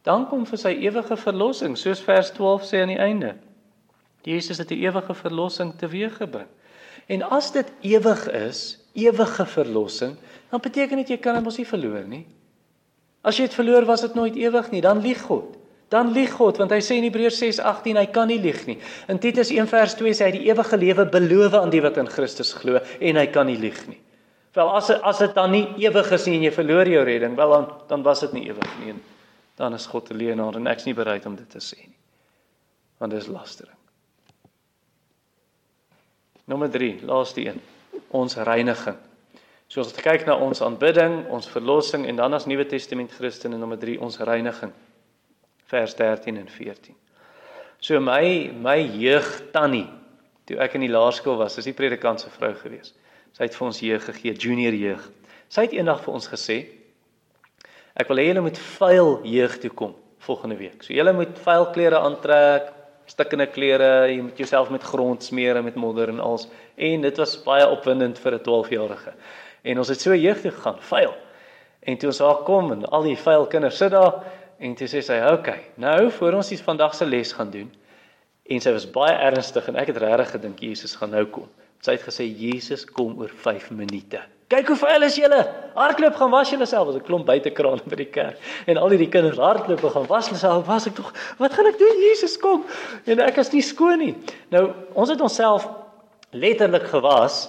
[0.03, 3.35] Dan kom vir sy ewige verlossing, soos vers 12 sê aan die einde.
[4.25, 6.49] Jesus het 'n ewige verlossing teweeggebring.
[7.07, 10.17] En as dit ewig is, ewige verlossing,
[10.51, 12.27] dan beteken dit jy kan mos nie verloor nie.
[13.23, 15.57] As jy dit verloor, was dit nooit ewig nie, dan lieg God.
[15.91, 18.79] Dan lieg God want hy sê in Hebreërs 6:18 hy kan nie lieg nie.
[19.09, 22.79] In Titus 1:2 sê hy die ewige lewe beloof aan die wat in Christus glo
[23.01, 23.99] en hy kan nie lieg nie.
[24.55, 27.51] Wel as as dit dan nie ewig is nie en jy verloor jou redding, wel
[27.51, 28.95] dan dan was dit nie ewig nie.
[29.61, 31.99] Dan is God 'n leienaar en ek's nie bereid om dit te sê nie.
[32.99, 33.77] Want dit is lastering.
[36.45, 37.61] Nommer 3, laaste een.
[38.09, 38.97] Ons reiniging.
[39.69, 43.57] So as ons kyk na ons aanbidding, ons verlossing en dan as Nuwe Testament Christene
[43.57, 44.73] nommer 3 ons reiniging.
[45.67, 46.97] Vers 13 en 14.
[47.79, 49.87] So my my jeug tannie
[50.45, 52.95] toe ek in die laerskool was, is die predikant se vrou gewees.
[53.33, 55.11] Sy het vir ons jeug gegee, junior jeug.
[55.49, 56.80] Sy het eendag vir ons gesê
[57.95, 60.83] ek wil hê julle moet vuil jeug toe kom volgende week.
[60.83, 62.69] So julle moet vuil klere aantrek,
[63.11, 67.17] stikkende klere, jy moet jouself met grond smeer en met modder en als en dit
[67.19, 69.13] was baie opwindend vir 'n 12-jarige.
[69.63, 71.15] En ons het so jeug toe gegaan, vuil.
[71.81, 74.23] En toe ons daar kom en al die vuil kinders sit daar
[74.59, 77.73] en toe sê sy, "Oké, okay, nou voor ons iets vandag se les gaan doen."
[78.45, 81.49] En sy was baie ernstig en ek het regtig gedink Jesus gaan nou kom.
[81.81, 84.21] Sy het gesê Jesus kom oor 5 minute.
[84.51, 85.41] Kyk hoe vuil is julle.
[85.77, 86.89] Hardloop gaan was julle self.
[86.91, 90.39] Ons 'n klomp buitekrane by die kerk en al hierdie kinders hardloop gaan was hulle
[90.39, 90.67] self.
[90.67, 91.97] Was ek tog wat gaan ek doen?
[92.09, 92.67] Jesus kom.
[93.07, 94.15] En ek is nie skoon nie.
[94.51, 95.69] Nou, ons het onsself
[96.33, 97.49] letterlik gewas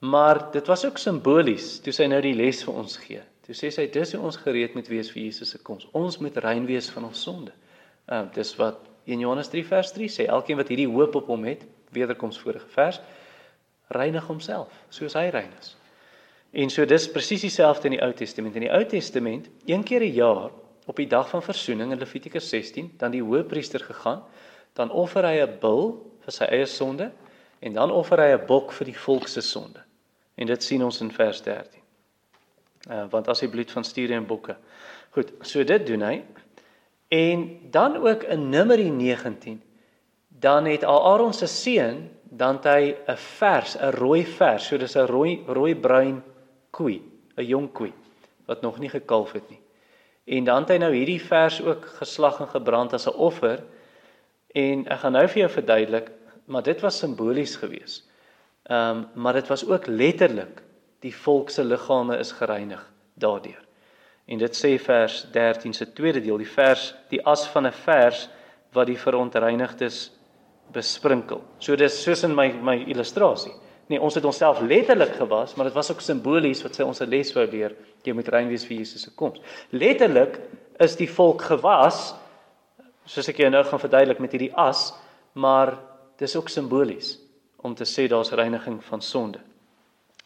[0.00, 3.20] Maar dit was ook simbolies toe sy nou die les vir ons gee.
[3.44, 5.84] Toe sê sy dis hoe ons gereed moet wees vir Jesus se koms.
[5.92, 7.52] Ons moet rein wees van ons sonde.
[8.08, 10.24] Ehm uh, dis wat in Johannes 3 vers 3 sê.
[10.24, 13.00] Elkeen wat hierdie hoop op hom het, wederkoms vorige vers,
[13.92, 15.74] reinig homself soos hy rein is.
[16.50, 18.54] En so dis presies dieselfde in die Ou Testament.
[18.58, 20.50] In die Ou Testament, een keer 'n jaar
[20.86, 24.22] op die dag van versoening in Levitikus 16, dan die hoëpriester gegaan,
[24.72, 27.12] dan offer hy 'n bul vir sy eie sonde
[27.60, 29.80] en dan offer hy 'n bok vir die volk se sonde.
[30.34, 31.80] En dit sien ons in vers 13.
[32.90, 34.56] Uh want as hy bloed van stiere en bokke.
[35.10, 36.24] Goed, so dit doen hy.
[37.08, 39.62] En dan ook in Numeri 19
[40.28, 44.66] dan het Aaron se seun dan het hy 'n vers, 'n rooi vers.
[44.66, 46.22] So dis 'n rooi rooi bruin
[46.70, 47.02] koei,
[47.36, 47.92] 'n jong koei
[48.46, 49.60] wat nog nie gekalf het nie.
[50.24, 53.62] En dan het hy nou hierdie vers ook geslag en gebrand as 'n offer.
[54.54, 56.10] En ek gaan nou vir jou verduidelik,
[56.44, 58.10] maar dit was simbolies geweest.
[58.62, 60.62] Ehm um, maar dit was ook letterlik
[61.00, 63.64] die volk se liggame is gereinig daardeur.
[64.24, 68.28] En dit sê vers 13 se tweede deel, die vers die as van 'n vers
[68.72, 70.12] wat die verontreinigdes
[70.72, 71.42] besprinkel.
[71.58, 73.52] So dis soos in my my illustrasie.
[73.90, 77.10] Nee, ons het onsself letterlik gewas, maar dit was ook simbolies wat sy ons 'n
[77.10, 77.74] les wou leer.
[78.04, 79.40] Jy moet rein wees vir Jesus se koms.
[79.70, 80.38] Letterlik
[80.78, 82.14] is die volk gewas
[83.04, 84.92] soos ek jou nou gaan verduidelik met hierdie as,
[85.34, 85.78] maar
[86.18, 87.18] dis ook simbolies
[87.64, 89.40] om te sê daar's reiniging van sonde.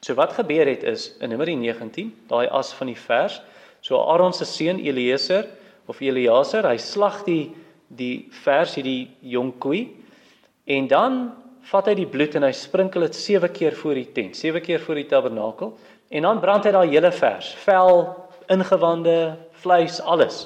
[0.00, 3.40] So wat gebeur het is in Numeri 19, daai as van die vers,
[3.80, 5.48] so Aaron se seun Eliezer
[5.86, 7.54] of Eleazar, hy slag die
[7.88, 9.88] die vers hierdie jong koei
[10.66, 11.32] en dan
[11.70, 14.82] vat hy die bloed en hy sprinkel dit 7 keer voor die tent, 7 keer
[14.84, 15.72] voor die tabernakel
[16.10, 18.04] en dan brand hy daai hele vers, vel,
[18.52, 20.44] ingewande, vleis, alles.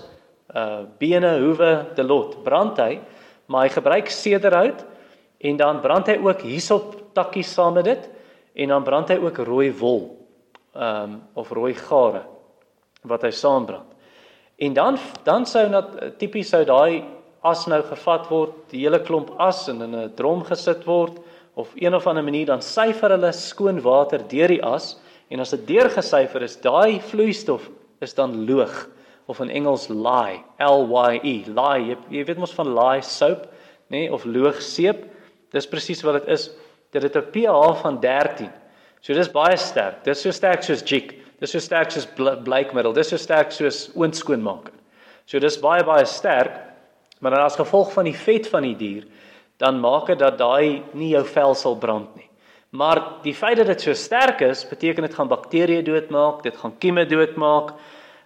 [0.54, 3.00] Uh bene, hoewe, de lot, brand hy,
[3.50, 4.87] maar hy gebruik sederhout
[5.38, 8.09] En dan brand hy ook hysop takkies saam met dit
[8.59, 10.00] en dan brand hy ook rooi wol.
[10.74, 12.24] Um, of rooi gare
[13.09, 13.87] wat hy saambrand.
[14.59, 17.04] En dan dan sou dat tipies sou daai
[17.42, 21.18] as nou gevat word, die hele klomp as in 'n drom gesit word
[21.57, 24.96] of een of ander manier dan syfer hulle skoon water deur die as
[25.31, 27.68] en as dit deurgesyfer is, daai vloeistof
[28.01, 28.88] is dan loog
[29.29, 31.97] of in Engels lye, L Y E, lye.
[32.09, 33.45] Jy, weet mos van lye soap,
[33.93, 35.05] nê, nee, of loogseep.
[35.53, 36.49] Dis presies wat dit is.
[36.93, 38.51] Dit het 'n pH van 13.
[39.03, 40.03] So dis baie sterk.
[40.05, 41.14] Dis so sterk soos jig.
[41.41, 42.07] Dis so sterk soos
[42.45, 42.95] bleikmiddel.
[42.95, 44.72] Dis so sterk soos oondskoonmaker.
[45.26, 46.68] So dis baie baie sterk.
[47.19, 49.07] Maar dan as gevolg van die vet van die dier,
[49.59, 52.29] dan maak dit dat daai nie jou vel sal brand nie.
[52.71, 56.77] Maar die feit dat dit so sterk is, beteken dit gaan bakterieë doodmaak, dit gaan
[56.79, 57.75] kieme doodmaak.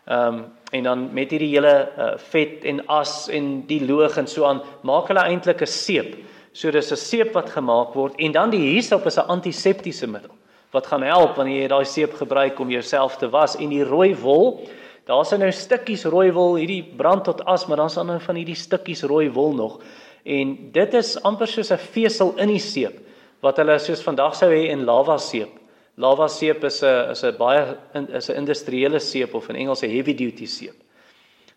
[0.07, 4.26] Ehm um, en dan met hierdie hele uh, vet en as en die loog en
[4.26, 6.14] so aan, maak hulle eintlik 'n seep.
[6.53, 10.32] So dis 'n seep wat gemaak word en dan die hyssop is 'n antiseptiese middel
[10.72, 14.14] wat gaan help wanneer jy daai seep gebruik om jouself te was en die rooi
[14.16, 14.62] wol
[15.07, 18.59] daar's nou stukkies rooi wol hierdie brand tot as maar dan's dan nou van hierdie
[18.59, 19.80] stukkies rooi wol nog
[20.24, 23.00] en dit is amper soos 'n vesel in die seep
[23.42, 25.62] wat hulle soos vandag sou hê in lava seep
[25.96, 27.76] Lava seep is 'n is 'n baie
[28.16, 30.74] is 'n industriële seep of in Engels 'n heavy duty seep.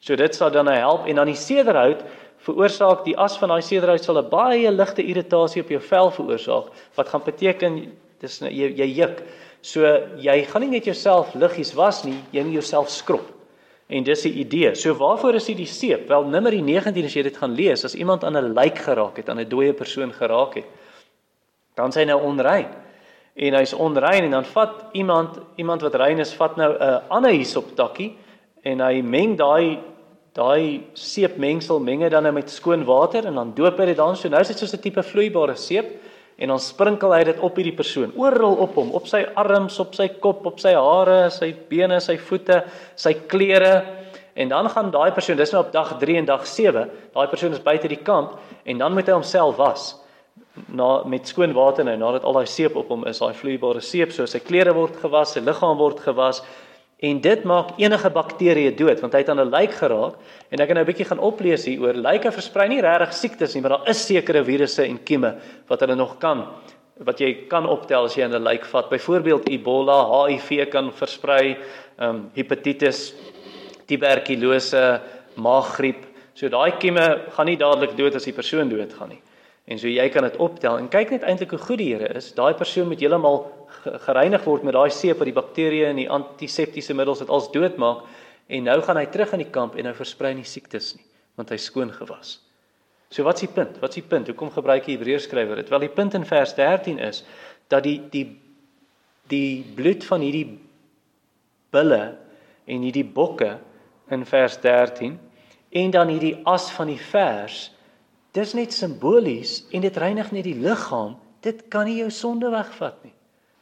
[0.01, 2.03] So dit sal dan help en dan die sederhout
[2.39, 6.65] veroorsaak die as van daai sederhout sal 'n baie ligte irritasie op jou vel veroorsaak
[6.95, 9.23] wat gaan beteken dis jy jy juk.
[9.61, 9.81] So
[10.17, 13.34] jy gaan nie net jouself liggies was nie, jy moet jouself skrob.
[13.87, 14.73] En dis die idee.
[14.75, 16.07] So waarvoor is dit die seep?
[16.09, 19.29] Wel Numeri 19 as jy dit gaan lees, as iemand aan 'n lijk geraak het,
[19.29, 20.65] aan 'n dooie persoon geraak het,
[21.75, 22.67] dan sy nou onrein.
[23.35, 27.31] En hy's onrein en dan vat iemand iemand wat rein is, vat nou 'n ander
[27.31, 28.17] hisop takkie
[28.63, 29.79] en hy meng daai
[30.35, 34.29] daai seepmengsel menge dan nou met skoon water en dan doop hy dit dan so
[34.29, 35.85] nou is dit soos 'n tipe vloeibare seep
[36.35, 38.11] en dan sprinkel hy dit op hierdie persoon.
[38.19, 42.17] Oral op hom op sy arms op sy kop op sy hare sy bene sy
[42.19, 42.61] voete
[42.99, 43.75] sy klere.
[44.35, 47.55] En dan gaan daai persoon dis nou op dag 3 en dag 7 daai persoon
[47.55, 49.93] is buite die kamp en dan moet hy homself was
[50.67, 54.11] na met skoon water nou nadat al daai seep op hom is daai vloeibare seep.
[54.11, 56.43] So sy klere word gewas sy liggaam word gewas
[57.03, 60.15] En dit maak enige bakterieë dood want hy het aan 'n lijk geraak
[60.49, 63.53] en ek gaan nou 'n bietjie gaan oplees hier oor lyke versprei nie regtig siektes
[63.53, 65.35] nie, maar daar is sekere virusse en kieme
[65.67, 66.47] wat hulle nog kan
[67.03, 68.89] wat jy kan optel as jy aan 'n lijk vat.
[68.89, 71.57] Byvoorbeeld Ebola, HIV kan versprei,
[71.99, 73.13] ehm um, hepatitis,
[73.85, 75.01] tuberkulose,
[75.35, 76.05] maaggriep.
[76.33, 79.21] So daai kieme gaan nie dadelik dood as die persoon doodgaan nie.
[79.67, 82.33] En so jy kan dit optel en kyk net eintlik hoe goed die Here is.
[82.33, 86.95] Daai persoon moet heeltemal gereinig word met daai seep wat die bakterieë en die antiseptiese
[86.97, 88.05] middels dit als doodmaak
[88.47, 91.05] en nou gaan hy terug in die kamp en nou versprei nie siektes nie
[91.35, 92.37] want hy skoon gewas.
[93.11, 93.75] So wat's die punt?
[93.81, 94.29] Wat's die punt?
[94.31, 95.69] Hoekom gebruik die Hebreërs skrywer dit?
[95.71, 97.23] Wel die punt in vers 13 is
[97.71, 98.25] dat die die
[99.29, 100.59] die bloed van hierdie
[101.73, 102.03] bulle
[102.69, 103.55] en hierdie bokke
[104.13, 105.17] in vers 13
[105.75, 107.71] en dan hierdie as van die vers
[108.37, 111.17] dis net simbolies en dit reinig net die liggaam.
[111.41, 113.14] Dit kan nie jou sonde wegvat nie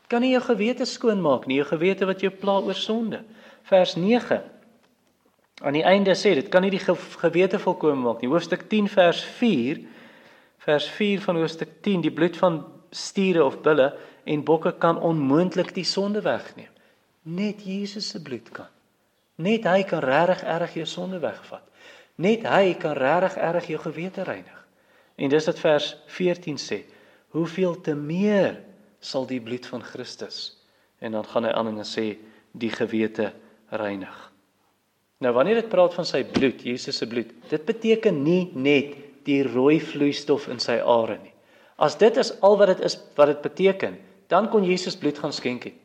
[0.08, 3.24] kan nie jou gewete skoon maak nie, jou gewete wat jou pla oor sonde.
[3.70, 4.42] Vers 9.
[5.64, 8.32] Aan die einde sê dit kan nie die gewete volkome maak nie.
[8.32, 9.84] Hoofstuk 10 vers 4
[10.64, 12.62] vers 4 van hoofstuk 10 die bloed van
[12.96, 13.90] stiere of bulle
[14.24, 16.72] en bokke kan onmoontlik die sonde wegneem.
[17.24, 18.70] Net Jesus se bloed kan.
[19.36, 21.64] Net hy kan regtig erg jou sonde wegvat.
[22.16, 24.60] Net hy kan regtig erg jou gewete reinig.
[25.16, 26.84] En dis wat vers 14 sê.
[27.34, 28.60] Hoeveel te meer
[29.04, 30.54] sal die bloed van Christus
[31.04, 32.14] en dan gaan hy aan en sê
[32.56, 33.34] die gewete
[33.74, 34.16] reinig.
[35.24, 38.96] Nou wanneer dit praat van sy bloed, Jesus se bloed, dit beteken nie net
[39.28, 41.32] die rooi vloeistof in sy are nie.
[41.80, 43.98] As dit is al wat dit is wat dit beteken,
[44.32, 45.80] dan kon Jesus bloed gaan skenk het.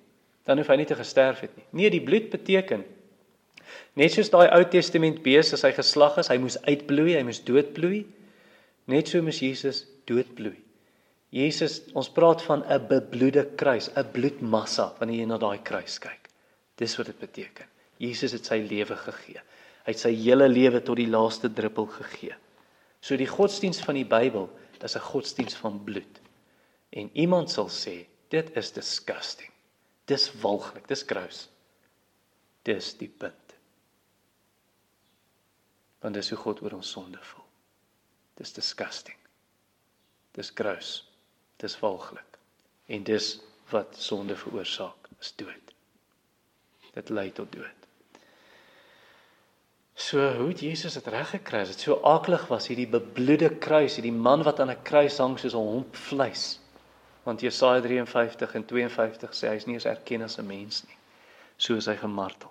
[0.49, 1.67] Dan hoef hy nie te gesterf het nie.
[1.77, 2.87] Nee, die bloed beteken
[3.99, 7.43] net soos daai Ou Testament bees as hy geslag is, hy moes uitbloei, hy moes
[7.45, 8.05] doodbloei.
[8.89, 10.57] Net so moes Jesus doodbloei.
[11.31, 16.29] Jesus, ons praat van 'n bebloede kruis, 'n bloedmassa wanneer jy na daai kruis kyk.
[16.77, 17.67] Dis wat dit beteken.
[17.99, 19.41] Jesus het sy lewe gegee.
[19.85, 22.35] Hy het sy hele lewe tot die laaste druppel gegee.
[23.01, 24.49] So die godsdiens van die Bybel
[24.83, 26.21] is 'n godsdiens van bloed.
[26.91, 29.51] En iemand sal sê, dit is disgusting.
[30.07, 31.49] Dis walglik, dis grous.
[32.63, 33.55] Dis die punt.
[36.01, 37.45] Want dis hoe God oor ons sonde voel.
[38.35, 39.17] Dis disgusting.
[40.33, 41.08] Dis grous.
[41.59, 42.39] Dis walglik.
[42.87, 43.35] En dis
[43.73, 45.75] wat sonde veroorsaak, is dood.
[46.95, 47.79] Dit lei tot dood.
[49.99, 51.65] So hoe het Jesus dit reg gekry?
[51.67, 55.55] Dit so aklig was hierdie bebloede kruis, hierdie man wat aan 'n kruis hang soos
[55.55, 56.61] 'n homp vleis.
[57.25, 60.97] Want Jesaja 53 en 52 sê hy's nie eens erken as 'n mens nie.
[61.57, 62.51] So is hy gemartel.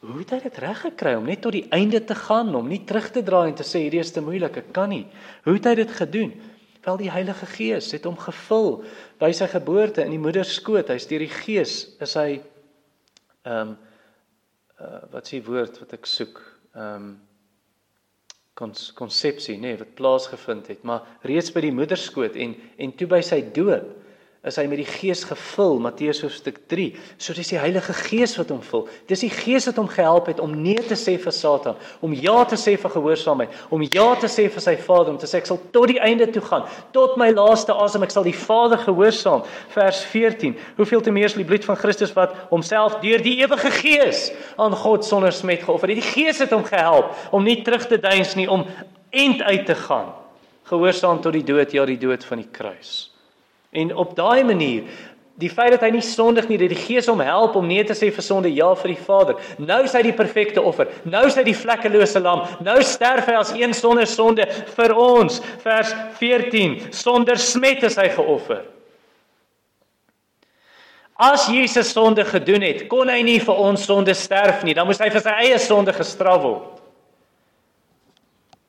[0.00, 2.84] Hoe het hy dit reg gekry om net tot die einde te gaan, om nie
[2.84, 5.06] terug te draai en te sê hierdie is te moeilik, ek kan nie.
[5.44, 6.32] Hoe het hy dit gedoen?
[6.86, 8.84] Wel die Heilige Gees het hom gevul
[9.18, 10.92] by sy geboorte in die moeder se skoot.
[10.92, 12.38] Hy's deur die Gees is hy
[13.46, 13.76] ehm um,
[14.76, 16.38] uh, wat s'ie woord wat ek soek?
[16.76, 17.14] Ehm um,
[18.56, 23.08] konsepsie, nee, wat plaasgevind het, maar reeds by die moeder se skoot en en toe
[23.10, 23.90] by sy doop
[24.46, 26.84] is hy met die Gees gevul Matteus hoofstuk 3.
[27.18, 28.84] So dis die Heilige Gees wat hom vul.
[29.10, 31.74] Dis die Gees wat hom gehelp het om nee te sê vir Satan,
[32.04, 35.26] om ja te sê vir gehoorsaamheid, om ja te sê vir sy Vader, om te
[35.26, 38.36] sê ek sal tot die einde toe gaan, tot my laaste asem ek sal die
[38.36, 39.42] Vader gehoorsaam.
[39.74, 40.54] Vers 14.
[40.78, 44.28] Hoeveel te meer sal die bloed van Christus wat homself deur die ewige Gees
[44.62, 45.98] aan God sonder smet geoffer het.
[46.04, 48.62] Die Gees het hom gehelp om nie terug te deins nie, om
[49.10, 50.14] end uit te gaan.
[50.70, 53.15] Gehoorsaam tot die dood, ja die dood van die kruis.
[53.70, 54.84] En op daai manier
[55.36, 57.92] Die feit dat hy nie sondig nie, dat die Gees hom help om nee te
[57.96, 59.40] sê vir sonde, ja vir die Vader.
[59.60, 60.88] Nou is hy die perfekte offer.
[61.04, 62.46] Nou is hy die vlekkelose lam.
[62.64, 64.46] Nou sterf hy as een sonder sonde
[64.78, 65.42] vir ons.
[65.60, 65.92] Vers
[66.22, 66.78] 14.
[66.96, 68.64] Sonder smet is hy geoffer.
[71.20, 74.76] As Jesus sonde gedoen het, kon hy nie vir ons sonde sterf nie.
[74.76, 76.85] Dan moes hy vir sy eie sonde gestraf word.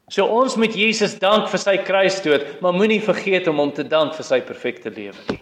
[0.08, 4.16] So ons moet Jesus dank vir sy kruisdood, maar moenie vergeet om hom te dank
[4.16, 5.42] vir sy perfekte lewe nie.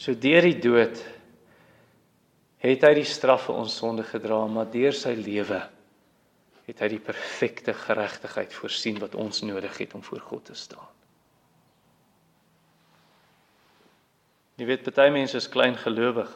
[0.00, 0.98] So deur die dood
[2.64, 5.60] het hy die straf vir ons sonde gedra, maar deur sy lewe
[6.64, 10.88] het hy die perfekte geregtigheid voorsien wat ons nodig het om voor God te staan.
[14.56, 16.30] Jy weet baie mense is klein gelowig.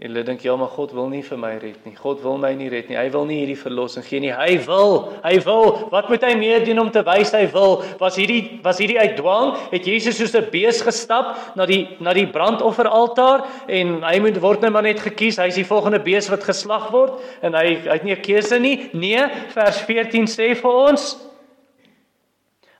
[0.00, 1.92] En hulle dink ja, maar God wil nie vir my red nie.
[1.92, 2.96] God wil my nie red nie.
[2.96, 4.30] Hy wil nie hierdie verlossing gee nie.
[4.32, 4.94] Hy wil.
[5.20, 5.74] Hy wil.
[5.92, 7.82] Wat moet hy meer doen om te wys hy wil?
[8.00, 9.52] Was hierdie was hierdie uit dwang?
[9.74, 14.64] Het Jesus soos 'n bees gestap na die na die brandofferaltaar en hy moet word
[14.64, 15.36] nou maar net gekies.
[15.36, 18.88] Hy's die volgende bees wat geslag word en hy hy het nie 'n keuse nie.
[18.94, 19.20] Nee,
[19.52, 21.16] vers 14 sê vir ons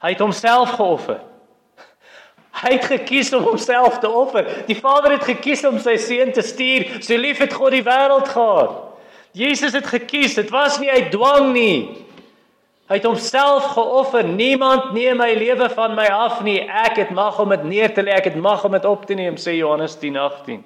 [0.00, 1.20] hy het homself geoffer.
[2.60, 4.44] Hy het gekies om homself te offer.
[4.68, 7.00] Die Vader het gekies om sy seun te stuur.
[7.00, 8.76] So lief het God die wêreld gehad.
[9.32, 10.36] Jesus het gekies.
[10.36, 12.04] Dit was nie uit dwang nie.
[12.90, 14.26] Hy het homself geoffer.
[14.26, 16.58] Niemand neem my lewe van my af nie.
[16.66, 18.16] Ek het mag om dit neer te lê.
[18.18, 20.64] Ek het mag om dit op te neem, sê Johannes 10:18.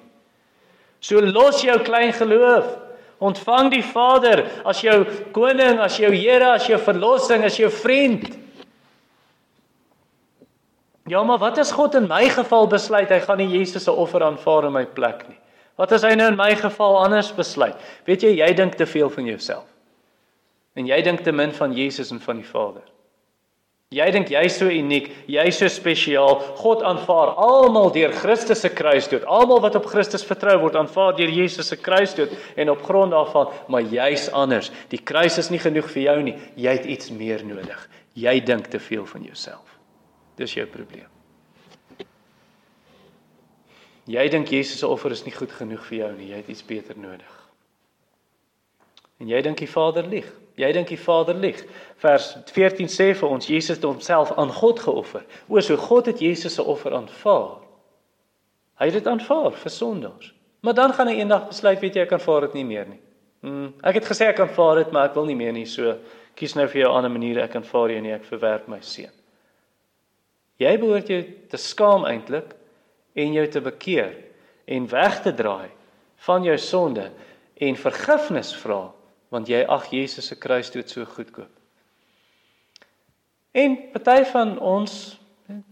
[0.99, 2.65] So los jou klein geloof.
[3.21, 8.44] Ontvang die Vader as jou koning, as jou Here, as jou verlossing, as jou vriend.
[11.05, 14.23] Ja, maar wat as God in my geval besluit hy gaan nie Jesus se offer
[14.25, 15.37] aanvaar in my plek nie?
[15.77, 17.77] Wat as hy nou in my geval anders besluit?
[18.07, 19.67] Weet jy, jy dink te veel van jouself.
[20.73, 22.87] En jy dink te min van Jesus en van die Vader.
[23.93, 26.39] Jy dink jy's so uniek, jy's so spesiaal.
[26.57, 29.27] God aanvaar almal deur Christus se kruisdood.
[29.29, 33.53] Almal wat op Christus vertrou word, aanvaar deur Jesus se kruisdood en op grond daarvan,
[33.69, 34.71] maar jy's anders.
[34.89, 36.35] Die kruis is nie genoeg vir jou nie.
[36.57, 37.87] Jy het iets meer nodig.
[38.17, 39.74] Jy dink te veel van jouself.
[40.35, 41.11] Dis jou probleem.
[44.05, 46.29] Jy dink Jesus se offer is nie goed genoeg vir jou nie.
[46.29, 47.31] Jy het iets beter nodig.
[49.17, 50.27] En jy dink die Vader lieg.
[50.59, 51.63] Jy dink die Vader lieg.
[52.03, 55.25] Vers 14 sê vir ons Jesus het homself aan God geoffer.
[55.47, 57.63] O, so God het Jesus se offer aanvaar.
[58.79, 60.33] Hy het dit aanvaar vir sondaars.
[60.65, 63.01] Maar dan gaan hy eendag besluit, weet jy, ek aanvaar dit nie meer nie.
[63.45, 65.65] Hmm, ek het gesê ek aanvaar dit, maar ek wil nie meer nie.
[65.69, 65.97] So
[66.35, 67.43] kies nou vir 'n ander manier.
[67.43, 69.13] Ek aanvaar jou nie, ek verwerp my seun.
[70.61, 72.53] Jy behoort jou te skaam eintlik
[73.15, 74.13] en jou te bekeer
[74.65, 75.69] en weg te draai
[76.27, 77.09] van jou sonde
[77.55, 78.87] en vergifnis vra
[79.33, 81.51] want jy ag Jesus se kruisdood so goedkoop.
[83.55, 84.93] En party van ons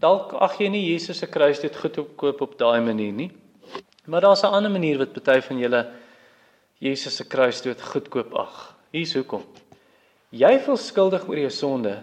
[0.00, 3.30] dalk ag jy nie Jesus se kruisdood goedkoop op daai manier nie.
[4.06, 5.92] Maar daar's 'n ander manier wat party van julle
[6.78, 8.76] Jesus se kruisdood goedkoop ag.
[8.90, 9.42] Hier's hoekom.
[10.30, 12.02] Jy voel skuldig oor jou sonde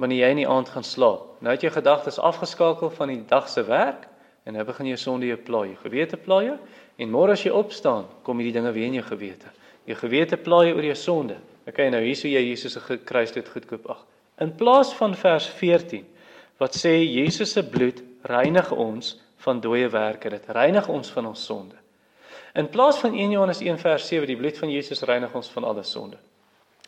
[0.00, 1.36] wanneer jy in die aand gaan slaap.
[1.44, 4.08] Nou het jy gedagtes afgeskakel van die dag se werk
[4.44, 6.56] en nou begin jy sonde jou pla, jou gewete pla jou
[6.98, 9.50] en môre as jy opstaan, kom hierdie dinge weer in jou gewete.
[9.88, 11.38] Jou gewete pla jou oor jou sonde.
[11.68, 14.02] Okay, nou hier sou jy Jesus se kruisdood goedkoop ag.
[14.42, 16.04] In plaas van vers 14
[16.60, 19.14] wat sê Jesus se bloed reinig ons
[19.44, 21.76] van dooie werke, dit reinig ons van ons sonde.
[22.54, 25.66] In plaas van 1 Johannes 1 vers 7 die bloed van Jesus reinig ons van
[25.66, 26.20] alle sonde.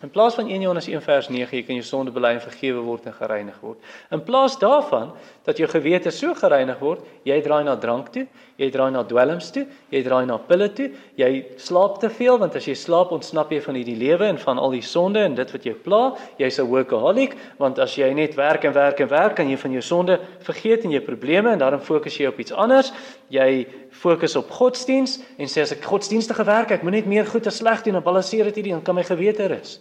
[0.02, 2.82] In plaas van 1 Johannes 1 vers 9 jy kan jou sonde bely en vergewe
[2.84, 3.78] word en gereinig word.
[4.12, 5.14] In plaas daarvan
[5.46, 8.26] dat jou gewete so gereinig word, jy draai na drank toe,
[8.60, 12.58] jy draai na dwelms toe, jy draai na pille toe, jy slaap te veel want
[12.60, 15.56] as jy slaap ontsnap jy van hierdie lewe en van al die sonde en dit
[15.56, 16.02] wat jou pla.
[16.36, 19.72] Jy's 'n workaholic want as jy net werk en werk en werk kan jy van
[19.72, 22.92] jou sonde vergeet en jou probleme en daarom fokus jy op iets anders.
[23.30, 27.46] Jy fokus op godsdiens en sê as ek godsdienstige werk, ek moet net meer goed
[27.46, 29.80] as sleg doen en balanseer dit hierdie dan kan my gewete rus.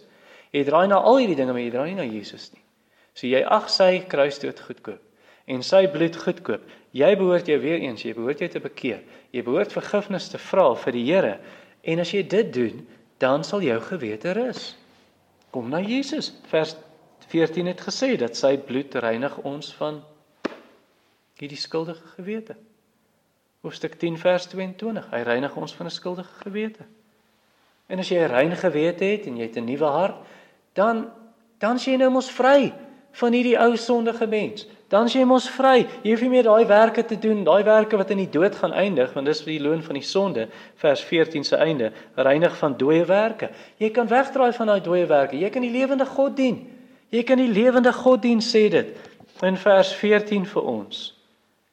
[0.52, 2.62] Jy draai na al hierdie dinge, maar jy draai nie na Jesus nie.
[3.14, 5.02] So jy ag sy kruisdood goedkoop
[5.46, 6.64] en sy bloed goedkoop.
[6.96, 9.02] Jy behoort jou weer eens, jy behoort jou te bekeer.
[9.30, 11.36] Jy behoort vergifnis te vra vir die Here.
[11.86, 12.82] En as jy dit doen,
[13.22, 14.72] dan sal jou gewete rus.
[15.54, 16.32] Kom na Jesus.
[16.50, 16.74] Vers
[17.30, 20.02] 14 het gesê dat sy bloed reinig ons van
[21.38, 22.56] hierdie skuldige gewete.
[23.62, 25.10] Hoofstuk 10 vers 22.
[25.12, 26.84] Hy reinig ons van 'n skuldige gewete.
[27.88, 30.16] En as jy 'n rein gewete het en jy het 'n nuwe hart,
[30.76, 31.06] dan
[31.58, 32.68] dan sien jy nou mos vry
[33.16, 34.66] van hierdie ou sondige mens.
[34.92, 35.86] Dan sien jy mos vry.
[36.04, 38.74] Jy hoef nie meer daai werke te doen, daai werke wat in die dood gaan
[38.76, 40.46] eindig, want dis die loon van die sonde,
[40.82, 43.50] vers 14 se einde, reinig van dooie werke.
[43.82, 45.40] Jy kan wegdraai van daai dooie werke.
[45.40, 46.60] Jy kan die lewende God dien.
[47.10, 48.94] Jy kan die lewende God dien, sê dit
[49.44, 51.02] in vers 14 vir ons.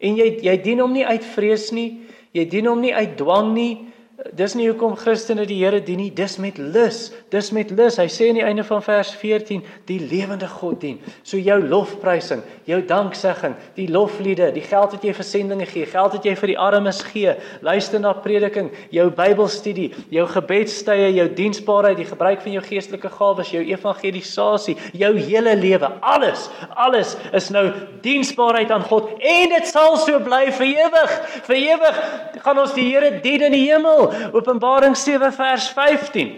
[0.04, 1.90] En jy jy dien hom nie uit vrees nie.
[2.36, 3.93] Jy dien hom nie uit dwang nie.
[4.14, 7.08] Dis nie hoekom Christene die Here dien nie, dis met lus.
[7.34, 7.96] Dis met lus.
[7.98, 11.00] Hy sê aan die einde van vers 14, die lewende God dien.
[11.26, 16.14] So jou lofprysing, jou danksegging, die lofliede, die geld wat jy vir sendinge gee, geld
[16.14, 17.34] wat jy vir die armes gee,
[17.66, 23.50] luister na prediking, jou Bybelstudie, jou gebedstye, jou diensbaarheid, die gebruik van jou geestelike gawes,
[23.56, 26.46] jou evangelisasie, jou hele lewe, alles,
[26.78, 27.66] alles is nou
[28.06, 31.18] diensbaarheid aan God en dit sal so bly vir ewig.
[31.50, 32.02] Vir ewig
[32.46, 34.03] gaan ons die Here dien in die hemel.
[34.34, 36.34] Openbaring 7 vers 15.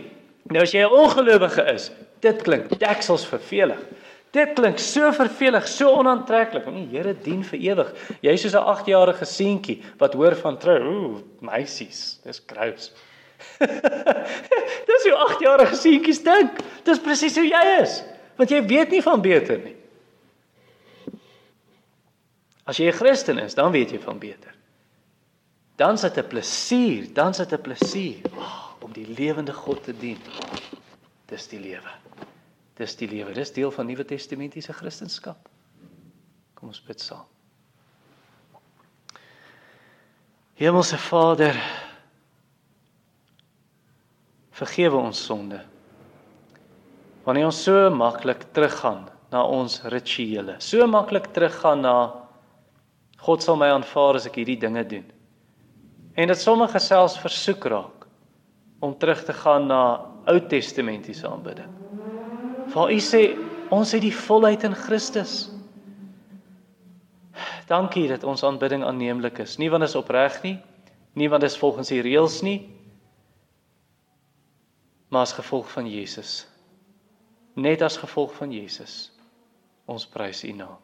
[0.53, 1.91] Nou as jy 'n ongelowige is,
[2.21, 3.79] dit klink deksels vervelig.
[4.35, 6.65] Dit klink so vervelig, so onaantreklik.
[6.65, 7.93] Nee, Here dien vir ewig.
[8.21, 10.79] Jy's soos 'n 8-jarige seentjie wat hoor van trou.
[10.83, 12.91] Ooh, meisies, dis grous.
[14.89, 16.59] dis hoe 8-jarige seentjies dink.
[16.83, 18.03] Dis presies hoe jy is,
[18.35, 19.75] want jy weet nie van beter nie.
[22.65, 24.54] As jy 'n Christen is, dan weet jy van beter
[25.75, 30.19] dan sit 'n plesier, dan sit 'n plesier oh, om die lewende God te dien.
[31.25, 31.91] Dis die lewe.
[32.73, 33.33] Dis die lewe.
[33.33, 35.35] Dis deel van Nuwe Testamentiese Christendom.
[36.53, 37.25] Kom ons bid saam.
[40.55, 41.55] Hemelse Vader,
[44.51, 45.59] vergewe ons sonde.
[47.23, 51.95] Wanneer ons so maklik teruggaan na ons rituele, so maklik teruggaan na
[53.17, 55.14] God sal my aanvaar as ek hierdie dinge doen
[56.15, 58.05] en dat sommige selfs versoek raak
[58.79, 59.81] om terug te gaan na
[60.25, 61.69] Ou Testamentiese aanbidding.
[62.73, 63.35] Waar U sê
[63.69, 65.49] ons het die volheid in Christus.
[67.69, 69.57] Dankie dat ons aanbidding aanneemlik is.
[69.57, 70.57] Nie want dit is opreg nie,
[71.13, 72.59] nie want dit is volgens die reëls nie,
[75.09, 76.47] maar as gevolg van Jesus.
[77.55, 79.13] Net as gevolg van Jesus.
[79.85, 80.81] Ons prys U naam.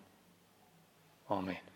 [1.27, 1.70] Amen.